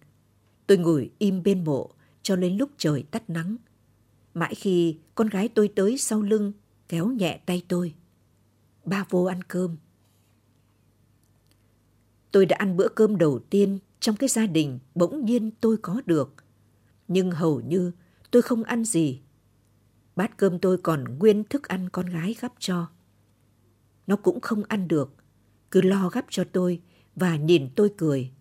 Tôi 0.67 0.77
ngồi 0.77 1.11
im 1.17 1.43
bên 1.43 1.63
mộ 1.63 1.89
cho 2.21 2.35
đến 2.35 2.57
lúc 2.57 2.69
trời 2.77 3.03
tắt 3.11 3.29
nắng. 3.29 3.55
Mãi 4.33 4.55
khi 4.55 4.97
con 5.15 5.27
gái 5.27 5.49
tôi 5.49 5.67
tới 5.67 5.97
sau 5.97 6.21
lưng 6.21 6.51
kéo 6.87 7.07
nhẹ 7.07 7.39
tay 7.45 7.63
tôi. 7.67 7.93
Ba 8.85 9.05
vô 9.09 9.23
ăn 9.23 9.43
cơm. 9.43 9.75
Tôi 12.33 12.45
đã 12.45 12.55
ăn 12.59 12.77
bữa 12.77 12.87
cơm 12.87 13.17
đầu 13.17 13.39
tiên 13.49 13.79
trong 13.99 14.15
cái 14.15 14.29
gia 14.29 14.45
đình 14.45 14.79
bỗng 14.95 15.25
nhiên 15.25 15.51
tôi 15.61 15.77
có 15.77 16.01
được. 16.05 16.33
Nhưng 17.07 17.31
hầu 17.31 17.61
như 17.61 17.91
tôi 18.31 18.41
không 18.41 18.63
ăn 18.63 18.85
gì. 18.85 19.21
Bát 20.15 20.37
cơm 20.37 20.59
tôi 20.59 20.77
còn 20.77 21.17
nguyên 21.19 21.43
thức 21.43 21.67
ăn 21.67 21.89
con 21.89 22.05
gái 22.05 22.35
gắp 22.41 22.53
cho. 22.59 22.87
Nó 24.07 24.15
cũng 24.15 24.41
không 24.41 24.63
ăn 24.63 24.87
được, 24.87 25.13
cứ 25.71 25.81
lo 25.81 26.09
gắp 26.09 26.25
cho 26.29 26.43
tôi 26.43 26.81
và 27.15 27.35
nhìn 27.35 27.69
tôi 27.75 27.91
cười. 27.97 28.31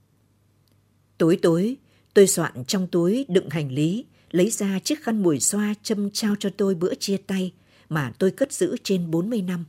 Tối 1.18 1.38
tối, 1.42 1.76
tôi 2.14 2.26
soạn 2.26 2.64
trong 2.64 2.86
túi 2.86 3.26
đựng 3.28 3.50
hành 3.50 3.72
lý, 3.72 4.06
lấy 4.30 4.50
ra 4.50 4.78
chiếc 4.78 5.02
khăn 5.02 5.22
mùi 5.22 5.40
xoa 5.40 5.74
châm 5.82 6.10
trao 6.10 6.34
cho 6.38 6.50
tôi 6.56 6.74
bữa 6.74 6.94
chia 6.94 7.16
tay 7.16 7.52
mà 7.88 8.12
tôi 8.18 8.30
cất 8.30 8.52
giữ 8.52 8.76
trên 8.84 9.10
40 9.10 9.42
năm. 9.42 9.64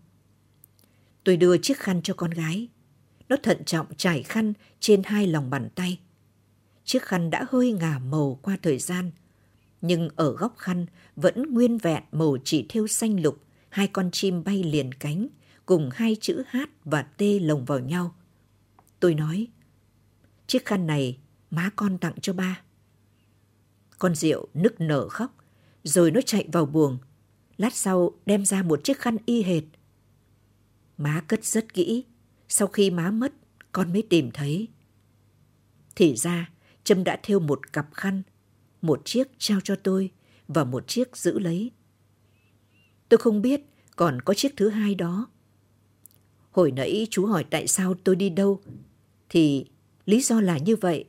Tôi 1.24 1.38
đưa 1.38 1.58
chiếc 1.58 1.78
khăn 1.80 2.02
cho 2.04 2.14
con 2.14 2.32
gái. 2.32 2.70
Nó 3.34 3.38
thận 3.44 3.64
trọng 3.66 3.88
trải 3.98 4.24
khăn 4.24 4.54
trên 4.80 5.02
hai 5.06 5.28
lòng 5.28 5.50
bàn 5.50 5.70
tay. 5.76 6.00
Chiếc 6.84 7.04
khăn 7.04 7.30
đã 7.30 7.46
hơi 7.50 7.72
ngả 7.72 8.00
màu 8.00 8.40
qua 8.42 8.58
thời 8.62 8.80
gian, 8.80 9.12
nhưng 9.82 10.10
ở 10.16 10.36
góc 10.36 10.58
khăn 10.58 10.86
vẫn 11.16 11.54
nguyên 11.54 11.78
vẹn 11.78 12.04
màu 12.12 12.38
chỉ 12.44 12.66
thêu 12.70 12.88
xanh 12.88 13.22
lục, 13.22 13.44
hai 13.70 13.88
con 13.88 14.12
chim 14.12 14.44
bay 14.44 14.64
liền 14.64 14.94
cánh, 14.94 15.28
cùng 15.66 15.90
hai 15.94 16.16
chữ 16.22 16.44
H 16.52 16.58
và 16.86 17.02
T 17.02 17.22
lồng 17.42 17.66
vào 17.66 17.80
nhau. 17.80 18.16
Tôi 19.00 19.14
nói, 19.14 19.48
chiếc 20.48 20.66
khăn 20.66 20.88
này 20.88 21.18
má 21.50 21.70
con 21.76 21.98
tặng 21.98 22.16
cho 22.22 22.34
ba. 22.34 22.62
Con 23.98 24.16
rượu 24.16 24.48
nức 24.54 24.82
nở 24.82 25.10
khóc, 25.10 25.36
rồi 25.84 26.12
nó 26.12 26.22
chạy 26.22 26.48
vào 26.52 26.66
buồng. 26.66 26.98
Lát 27.58 27.74
sau 27.74 28.12
đem 28.26 28.46
ra 28.46 28.64
một 28.64 28.84
chiếc 28.84 29.00
khăn 29.00 29.18
y 29.26 29.44
hệt. 29.44 29.64
Má 30.98 31.24
cất 31.28 31.46
rất 31.46 31.74
kỹ, 31.74 32.06
sau 32.50 32.68
khi 32.68 32.92
má 32.92 33.12
mất, 33.12 33.34
con 33.72 33.94
mới 33.94 34.04
tìm 34.10 34.32
thấy. 34.32 34.68
Thì 35.96 36.16
ra, 36.16 36.50
Trâm 36.84 37.04
đã 37.04 37.20
thêu 37.24 37.40
một 37.40 37.74
cặp 37.74 37.94
khăn, 37.94 38.22
một 38.82 39.02
chiếc 39.06 39.28
trao 39.38 39.60
cho 39.64 39.76
tôi 39.76 40.12
và 40.48 40.64
một 40.64 40.88
chiếc 40.88 41.18
giữ 41.18 41.40
lấy. 41.40 41.72
Tôi 43.10 43.18
không 43.18 43.42
biết 43.42 43.62
còn 43.96 44.22
có 44.22 44.34
chiếc 44.34 44.58
thứ 44.58 44.70
hai 44.70 44.96
đó. 44.96 45.28
Hồi 46.52 46.72
nãy 46.72 47.08
chú 47.10 47.26
hỏi 47.26 47.46
tại 47.50 47.68
sao 47.68 47.94
tôi 48.04 48.16
đi 48.16 48.30
đâu, 48.30 48.62
thì 49.30 49.66
lý 50.06 50.22
do 50.22 50.42
là 50.42 50.58
như 50.58 50.76
vậy. 50.76 51.06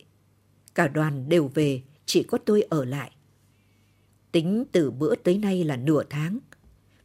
Cả 0.75 0.89
đoàn 0.89 1.29
đều 1.29 1.51
về, 1.55 1.83
chỉ 2.07 2.23
có 2.23 2.39
tôi 2.39 2.63
ở 2.63 2.85
lại. 2.85 3.11
Tính 4.33 4.65
từ 4.73 4.91
bữa 4.91 5.15
tới 5.15 5.39
nay 5.39 5.65
là 5.65 5.77
nửa 5.77 6.03
tháng. 6.11 6.39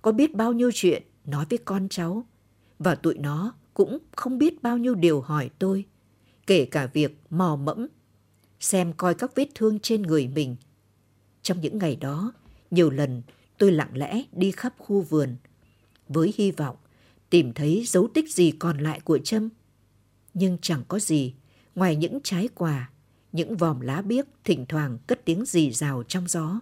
Có 0.02 0.12
biết 0.12 0.36
bao 0.36 0.54
nhiêu 0.54 0.72
chuyện 0.74 1.04
nói 1.26 1.46
với 1.50 1.60
con 1.66 1.90
cháu. 1.90 2.26
Và 2.80 2.96
tụi 2.96 3.18
nó 3.18 3.54
cũng 3.80 3.98
không 4.16 4.38
biết 4.38 4.64
bao 4.64 4.78
nhiêu 4.78 4.96
điều 4.96 5.22
hỏi 5.22 5.50
tôi. 5.60 5.86
Kể 6.48 6.66
cả 6.66 6.86
việc 6.86 7.18
mò 7.30 7.56
mẫm, 7.56 7.88
xem 8.60 8.94
coi 8.94 9.14
các 9.14 9.36
vết 9.36 9.48
thương 9.56 9.80
trên 9.80 10.02
người 10.02 10.28
mình. 10.28 10.56
Trong 11.42 11.62
những 11.62 11.78
ngày 11.78 11.96
đó, 11.96 12.34
nhiều 12.72 12.90
lần 12.90 13.22
tôi 13.58 13.72
lặng 13.72 13.98
lẽ 13.98 14.24
đi 14.32 14.52
khắp 14.52 14.74
khu 14.78 15.02
vườn 15.02 15.36
với 16.08 16.34
hy 16.38 16.52
vọng 16.52 16.76
tìm 17.30 17.54
thấy 17.54 17.84
dấu 17.88 18.08
tích 18.14 18.34
gì 18.34 18.52
còn 18.52 18.78
lại 18.78 19.00
của 19.00 19.18
Trâm. 19.18 19.50
Nhưng 20.34 20.58
chẳng 20.62 20.84
có 20.88 21.00
gì 21.00 21.34
ngoài 21.76 21.96
những 21.96 22.20
trái 22.24 22.48
quà 22.56 22.90
những 23.32 23.58
vòm 23.58 23.80
lá 23.80 24.02
biếc 24.02 24.26
thỉnh 24.44 24.66
thoảng 24.70 24.98
cất 25.08 25.26
tiếng 25.26 25.46
rì 25.46 25.72
rào 25.72 26.04
trong 26.04 26.28
gió. 26.28 26.62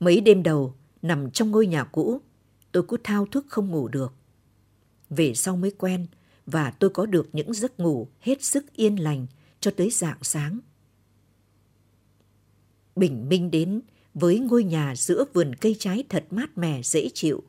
Mấy 0.00 0.20
đêm 0.20 0.42
đầu, 0.42 0.74
nằm 1.02 1.30
trong 1.30 1.50
ngôi 1.50 1.66
nhà 1.66 1.84
cũ, 1.84 2.20
tôi 2.72 2.82
cứ 2.88 2.96
thao 3.04 3.26
thức 3.26 3.46
không 3.48 3.70
ngủ 3.70 3.88
được. 3.88 4.12
Về 5.10 5.34
sau 5.34 5.56
mới 5.56 5.70
quen 5.70 6.06
và 6.46 6.70
tôi 6.70 6.90
có 6.90 7.06
được 7.06 7.28
những 7.32 7.52
giấc 7.52 7.80
ngủ 7.80 8.08
hết 8.20 8.42
sức 8.44 8.72
yên 8.72 8.96
lành 8.96 9.26
cho 9.60 9.70
tới 9.70 9.90
dạng 9.90 10.18
sáng. 10.22 10.60
Bình 12.96 13.28
minh 13.28 13.50
đến 13.50 13.80
với 14.14 14.38
ngôi 14.38 14.64
nhà 14.64 14.94
giữa 14.96 15.24
vườn 15.32 15.54
cây 15.54 15.76
trái 15.78 16.04
thật 16.08 16.24
mát 16.30 16.58
mẻ 16.58 16.82
dễ 16.82 17.08
chịu. 17.14 17.42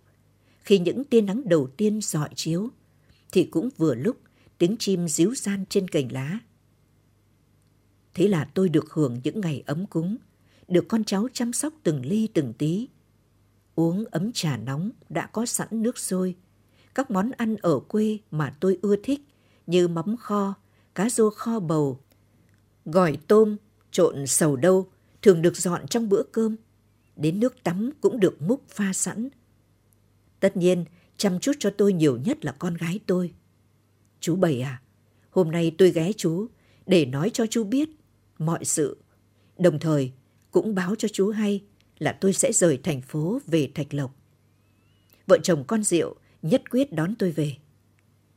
Khi 0.60 0.80
những 0.80 1.04
tia 1.04 1.22
nắng 1.22 1.42
đầu 1.46 1.68
tiên 1.78 2.02
dọi 2.02 2.30
chiếu, 2.36 2.70
thì 3.32 3.44
cũng 3.44 3.70
vừa 3.78 3.96
lúc 3.96 4.18
tiếng 4.58 4.76
chim 4.80 5.08
díu 5.08 5.36
gian 5.36 5.66
trên 5.70 5.88
cành 5.88 6.12
lá. 6.12 6.40
Thế 8.14 8.28
là 8.28 8.50
tôi 8.54 8.70
được 8.70 8.92
hưởng 8.92 9.20
những 9.24 9.42
ngày 9.42 9.64
ấm 9.66 9.86
cúng, 9.86 10.18
được 10.68 10.86
con 10.88 11.04
cháu 11.04 11.28
chăm 11.34 11.54
sóc 11.54 11.74
từng 11.84 12.06
ly 12.06 12.28
từng 12.34 12.54
tí. 12.54 12.88
Uống 13.76 14.06
ấm 14.06 14.32
trà 14.32 14.58
nóng 14.58 14.92
đã 15.10 15.28
có 15.28 15.46
sẵn 15.46 15.68
nước 15.72 15.98
sôi, 15.98 16.36
các 16.98 17.12
món 17.12 17.32
ăn 17.32 17.56
ở 17.62 17.80
quê 17.80 18.18
mà 18.32 18.56
tôi 18.60 18.80
ưa 18.82 18.96
thích 19.04 19.22
như 19.68 19.88
mắm 19.88 20.18
kho, 20.18 20.54
cá 20.96 21.10
rô 21.10 21.30
kho 21.30 21.60
bầu, 21.60 22.00
gỏi 22.86 23.18
tôm, 23.28 23.58
trộn 23.92 24.28
sầu 24.28 24.56
đâu 24.56 24.88
thường 25.22 25.42
được 25.42 25.58
dọn 25.58 25.88
trong 25.88 26.10
bữa 26.10 26.24
cơm. 26.24 26.56
Đến 27.16 27.40
nước 27.40 27.64
tắm 27.64 27.92
cũng 28.02 28.20
được 28.20 28.42
múc 28.42 28.64
pha 28.70 28.94
sẵn. 28.94 29.30
Tất 30.40 30.58
nhiên, 30.58 30.86
chăm 31.18 31.40
chút 31.40 31.52
cho 31.60 31.70
tôi 31.78 31.94
nhiều 31.94 32.18
nhất 32.18 32.46
là 32.46 32.52
con 32.52 32.74
gái 32.74 33.00
tôi. 33.06 33.34
Chú 34.20 34.36
Bảy 34.36 34.62
à, 34.62 34.82
hôm 35.30 35.52
nay 35.52 35.76
tôi 35.78 35.92
ghé 35.92 36.12
chú 36.14 36.48
để 36.86 37.06
nói 37.06 37.30
cho 37.34 37.46
chú 37.48 37.64
biết 37.64 37.90
mọi 38.40 38.66
sự. 38.66 38.98
Đồng 39.58 39.80
thời 39.80 40.12
cũng 40.52 40.76
báo 40.76 40.96
cho 40.96 41.08
chú 41.08 41.30
hay 41.30 41.64
là 42.00 42.18
tôi 42.22 42.34
sẽ 42.34 42.52
rời 42.52 42.80
thành 42.84 43.02
phố 43.02 43.40
về 43.48 43.72
Thạch 43.76 43.94
Lộc. 43.94 44.16
Vợ 45.28 45.38
chồng 45.44 45.64
con 45.68 45.84
Diệu 45.84 46.16
nhất 46.42 46.64
quyết 46.70 46.94
đón 46.94 47.16
tôi 47.16 47.32
về. 47.32 47.56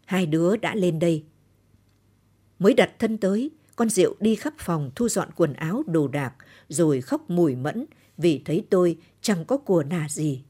Hai 0.04 0.26
đứa 0.26 0.56
đã 0.56 0.74
lên 0.74 0.98
đây. 0.98 1.24
Mới 2.58 2.74
đặt 2.74 2.90
thân 2.98 3.18
tới, 3.18 3.50
con 3.76 3.90
Diệu 3.90 4.16
đi 4.20 4.34
khắp 4.34 4.54
phòng 4.58 4.90
thu 4.94 5.08
dọn 5.08 5.28
quần 5.36 5.52
áo 5.52 5.82
đồ 5.86 6.08
đạc 6.08 6.34
rồi 6.68 7.00
khóc 7.00 7.30
mùi 7.30 7.56
mẫn 7.56 7.86
vì 8.16 8.42
thấy 8.44 8.66
tôi 8.70 8.98
chẳng 9.20 9.44
có 9.44 9.56
của 9.56 9.82
nà 9.82 10.08
gì. 10.08 10.42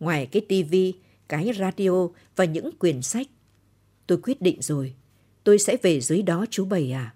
Ngoài 0.00 0.26
cái 0.26 0.42
tivi, 0.48 0.94
cái 1.28 1.50
radio 1.58 2.08
và 2.36 2.44
những 2.44 2.76
quyển 2.78 3.02
sách, 3.02 3.26
tôi 4.06 4.18
quyết 4.22 4.42
định 4.42 4.62
rồi, 4.62 4.94
tôi 5.44 5.58
sẽ 5.58 5.76
về 5.82 6.00
dưới 6.00 6.22
đó 6.22 6.46
chú 6.50 6.64
Bảy 6.64 6.92
à. 6.92 7.14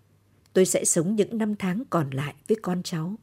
Tôi 0.53 0.67
sẽ 0.67 0.85
sống 0.85 1.17
những 1.17 1.39
năm 1.39 1.57
tháng 1.57 1.83
còn 1.91 2.11
lại 2.11 2.35
với 2.49 2.59
con 2.63 2.83
cháu. 2.83 3.15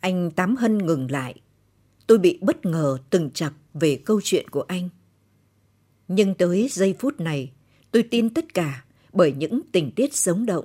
Anh 0.00 0.30
Tám 0.30 0.56
Hân 0.56 0.78
ngừng 0.78 1.10
lại. 1.10 1.40
Tôi 2.08 2.18
bị 2.18 2.38
bất 2.40 2.66
ngờ 2.66 2.98
từng 3.10 3.30
chặt 3.34 3.52
về 3.74 4.02
câu 4.04 4.20
chuyện 4.24 4.48
của 4.48 4.62
anh. 4.62 4.88
Nhưng 6.08 6.34
tới 6.34 6.68
giây 6.70 6.94
phút 6.98 7.20
này, 7.20 7.52
tôi 7.90 8.02
tin 8.02 8.34
tất 8.34 8.54
cả 8.54 8.84
bởi 9.12 9.32
những 9.32 9.60
tình 9.72 9.90
tiết 9.96 10.14
sống 10.14 10.46
động, 10.46 10.64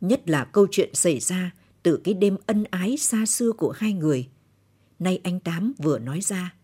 nhất 0.00 0.28
là 0.28 0.44
câu 0.44 0.66
chuyện 0.70 0.94
xảy 0.94 1.20
ra 1.20 1.50
từ 1.82 2.00
cái 2.04 2.14
đêm 2.14 2.36
ân 2.46 2.64
ái 2.70 2.96
xa 2.96 3.26
xưa 3.26 3.52
của 3.52 3.70
hai 3.70 3.92
người. 3.92 4.28
Nay 4.98 5.20
anh 5.24 5.40
Tám 5.40 5.74
vừa 5.78 5.98
nói 5.98 6.20
ra. 6.20 6.54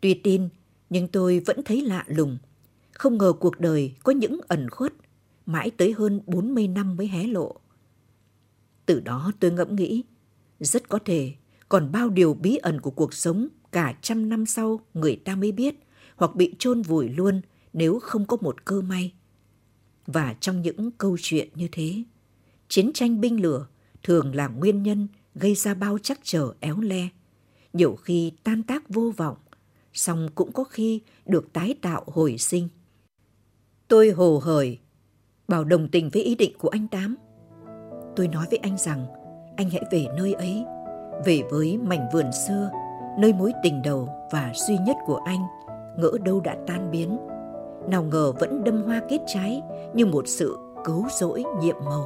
Tuy 0.00 0.14
tin, 0.14 0.48
nhưng 0.90 1.08
tôi 1.08 1.40
vẫn 1.46 1.62
thấy 1.64 1.82
lạ 1.82 2.04
lùng. 2.06 2.38
Không 2.92 3.18
ngờ 3.18 3.32
cuộc 3.40 3.60
đời 3.60 3.94
có 4.02 4.12
những 4.12 4.40
ẩn 4.48 4.70
khuất, 4.70 4.92
mãi 5.46 5.70
tới 5.70 5.92
hơn 5.92 6.20
40 6.26 6.68
năm 6.68 6.96
mới 6.96 7.08
hé 7.08 7.26
lộ. 7.26 7.60
Từ 8.86 9.00
đó 9.00 9.32
tôi 9.40 9.50
ngẫm 9.50 9.76
nghĩ, 9.76 10.04
rất 10.60 10.88
có 10.88 10.98
thể 11.04 11.32
còn 11.70 11.92
bao 11.92 12.10
điều 12.10 12.34
bí 12.34 12.56
ẩn 12.56 12.80
của 12.80 12.90
cuộc 12.90 13.14
sống 13.14 13.48
cả 13.72 13.94
trăm 14.02 14.28
năm 14.28 14.46
sau 14.46 14.80
người 14.94 15.16
ta 15.16 15.36
mới 15.36 15.52
biết 15.52 15.74
hoặc 16.16 16.36
bị 16.36 16.54
chôn 16.58 16.82
vùi 16.82 17.08
luôn 17.08 17.40
nếu 17.72 17.98
không 17.98 18.24
có 18.24 18.36
một 18.40 18.64
cơ 18.64 18.80
may. 18.80 19.12
Và 20.06 20.34
trong 20.40 20.62
những 20.62 20.90
câu 20.90 21.16
chuyện 21.20 21.48
như 21.54 21.68
thế, 21.72 21.94
chiến 22.68 22.90
tranh 22.94 23.20
binh 23.20 23.42
lửa 23.42 23.66
thường 24.02 24.34
là 24.34 24.48
nguyên 24.48 24.82
nhân 24.82 25.08
gây 25.34 25.54
ra 25.54 25.74
bao 25.74 25.98
chắc 25.98 26.20
trở 26.22 26.52
éo 26.60 26.80
le, 26.80 27.08
nhiều 27.72 27.96
khi 27.96 28.32
tan 28.44 28.62
tác 28.62 28.88
vô 28.88 29.12
vọng, 29.16 29.36
song 29.92 30.28
cũng 30.34 30.52
có 30.52 30.64
khi 30.64 31.00
được 31.26 31.52
tái 31.52 31.74
tạo 31.82 32.04
hồi 32.06 32.38
sinh. 32.38 32.68
Tôi 33.88 34.10
hồ 34.10 34.38
hởi, 34.38 34.78
bảo 35.48 35.64
đồng 35.64 35.88
tình 35.88 36.10
với 36.10 36.22
ý 36.22 36.34
định 36.34 36.52
của 36.58 36.68
anh 36.68 36.88
Tám. 36.88 37.16
Tôi 38.16 38.28
nói 38.28 38.46
với 38.50 38.58
anh 38.58 38.78
rằng, 38.78 39.06
anh 39.56 39.70
hãy 39.70 39.82
về 39.92 40.06
nơi 40.16 40.32
ấy, 40.32 40.64
về 41.24 41.42
với 41.50 41.78
mảnh 41.82 42.08
vườn 42.12 42.32
xưa, 42.32 42.70
nơi 43.18 43.32
mối 43.32 43.52
tình 43.62 43.82
đầu 43.82 44.08
và 44.30 44.52
duy 44.54 44.78
nhất 44.78 44.96
của 45.06 45.20
anh, 45.24 45.40
ngỡ 45.96 46.10
đâu 46.24 46.40
đã 46.40 46.56
tan 46.66 46.90
biến. 46.90 47.18
Nào 47.88 48.02
ngờ 48.02 48.32
vẫn 48.32 48.64
đâm 48.64 48.82
hoa 48.82 49.00
kết 49.08 49.18
trái 49.26 49.62
như 49.94 50.06
một 50.06 50.24
sự 50.28 50.58
cứu 50.84 51.06
rỗi 51.20 51.44
nhiệm 51.60 51.76
màu. 51.84 52.04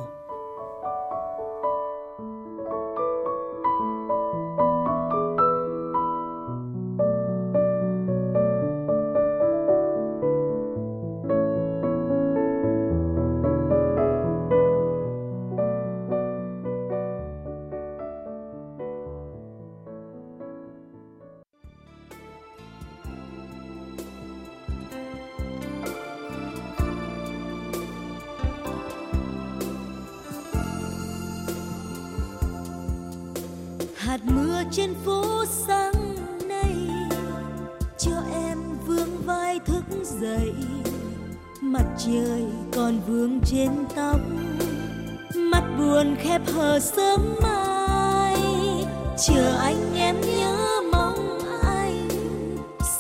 Anh 49.65 49.95
em 49.97 50.21
nhớ 50.21 50.81
mong 50.93 51.39
anh. 51.63 52.09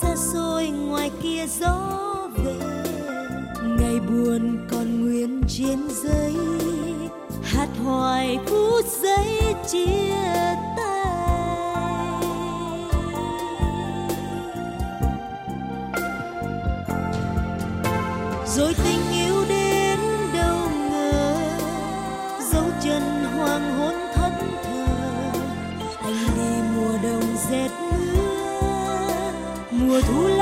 Xa 0.00 0.16
xôi 0.32 0.66
ngoài 0.66 1.10
kia 1.22 1.46
gió 1.60 1.78
về, 2.36 2.54
ngày 3.78 4.00
buồn 4.00 4.66
còn 4.70 5.00
nguyên 5.00 5.42
trên 5.48 5.78
giấy. 6.02 6.34
Hát 7.42 7.68
hoài 7.84 8.38
phút 8.46 8.84
giây 9.02 9.54
chia 9.72 10.14
tay. 10.76 11.04
Rồi 18.56 18.74
tình 18.84 18.93
mùa 29.94 30.00
thu 30.00 30.33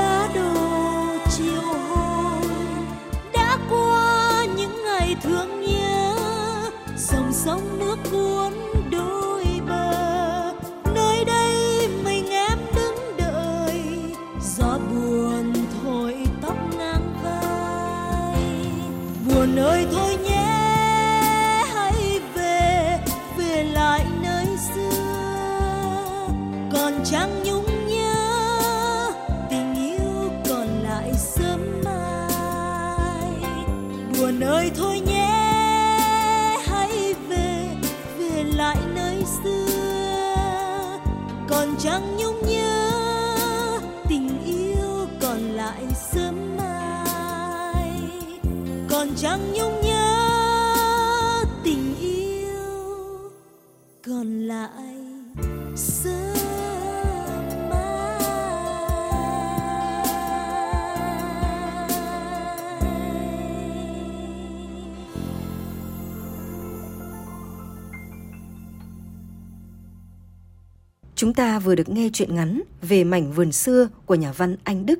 Chúng 71.23 71.33
ta 71.33 71.59
vừa 71.59 71.75
được 71.75 71.89
nghe 71.89 72.09
chuyện 72.13 72.35
ngắn 72.35 72.61
về 72.81 73.03
mảnh 73.03 73.31
vườn 73.31 73.51
xưa 73.51 73.87
của 74.05 74.15
nhà 74.15 74.31
văn 74.31 74.55
Anh 74.63 74.85
Đức. 74.85 74.99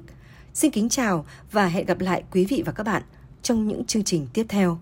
Xin 0.54 0.72
kính 0.72 0.90
chào 0.90 1.26
và 1.52 1.68
hẹn 1.68 1.86
gặp 1.86 2.00
lại 2.00 2.24
quý 2.32 2.46
vị 2.46 2.64
và 2.66 2.72
các 2.72 2.84
bạn 2.84 3.04
trong 3.42 3.68
những 3.68 3.86
chương 3.86 4.04
trình 4.04 4.28
tiếp 4.34 4.46
theo. 4.50 4.80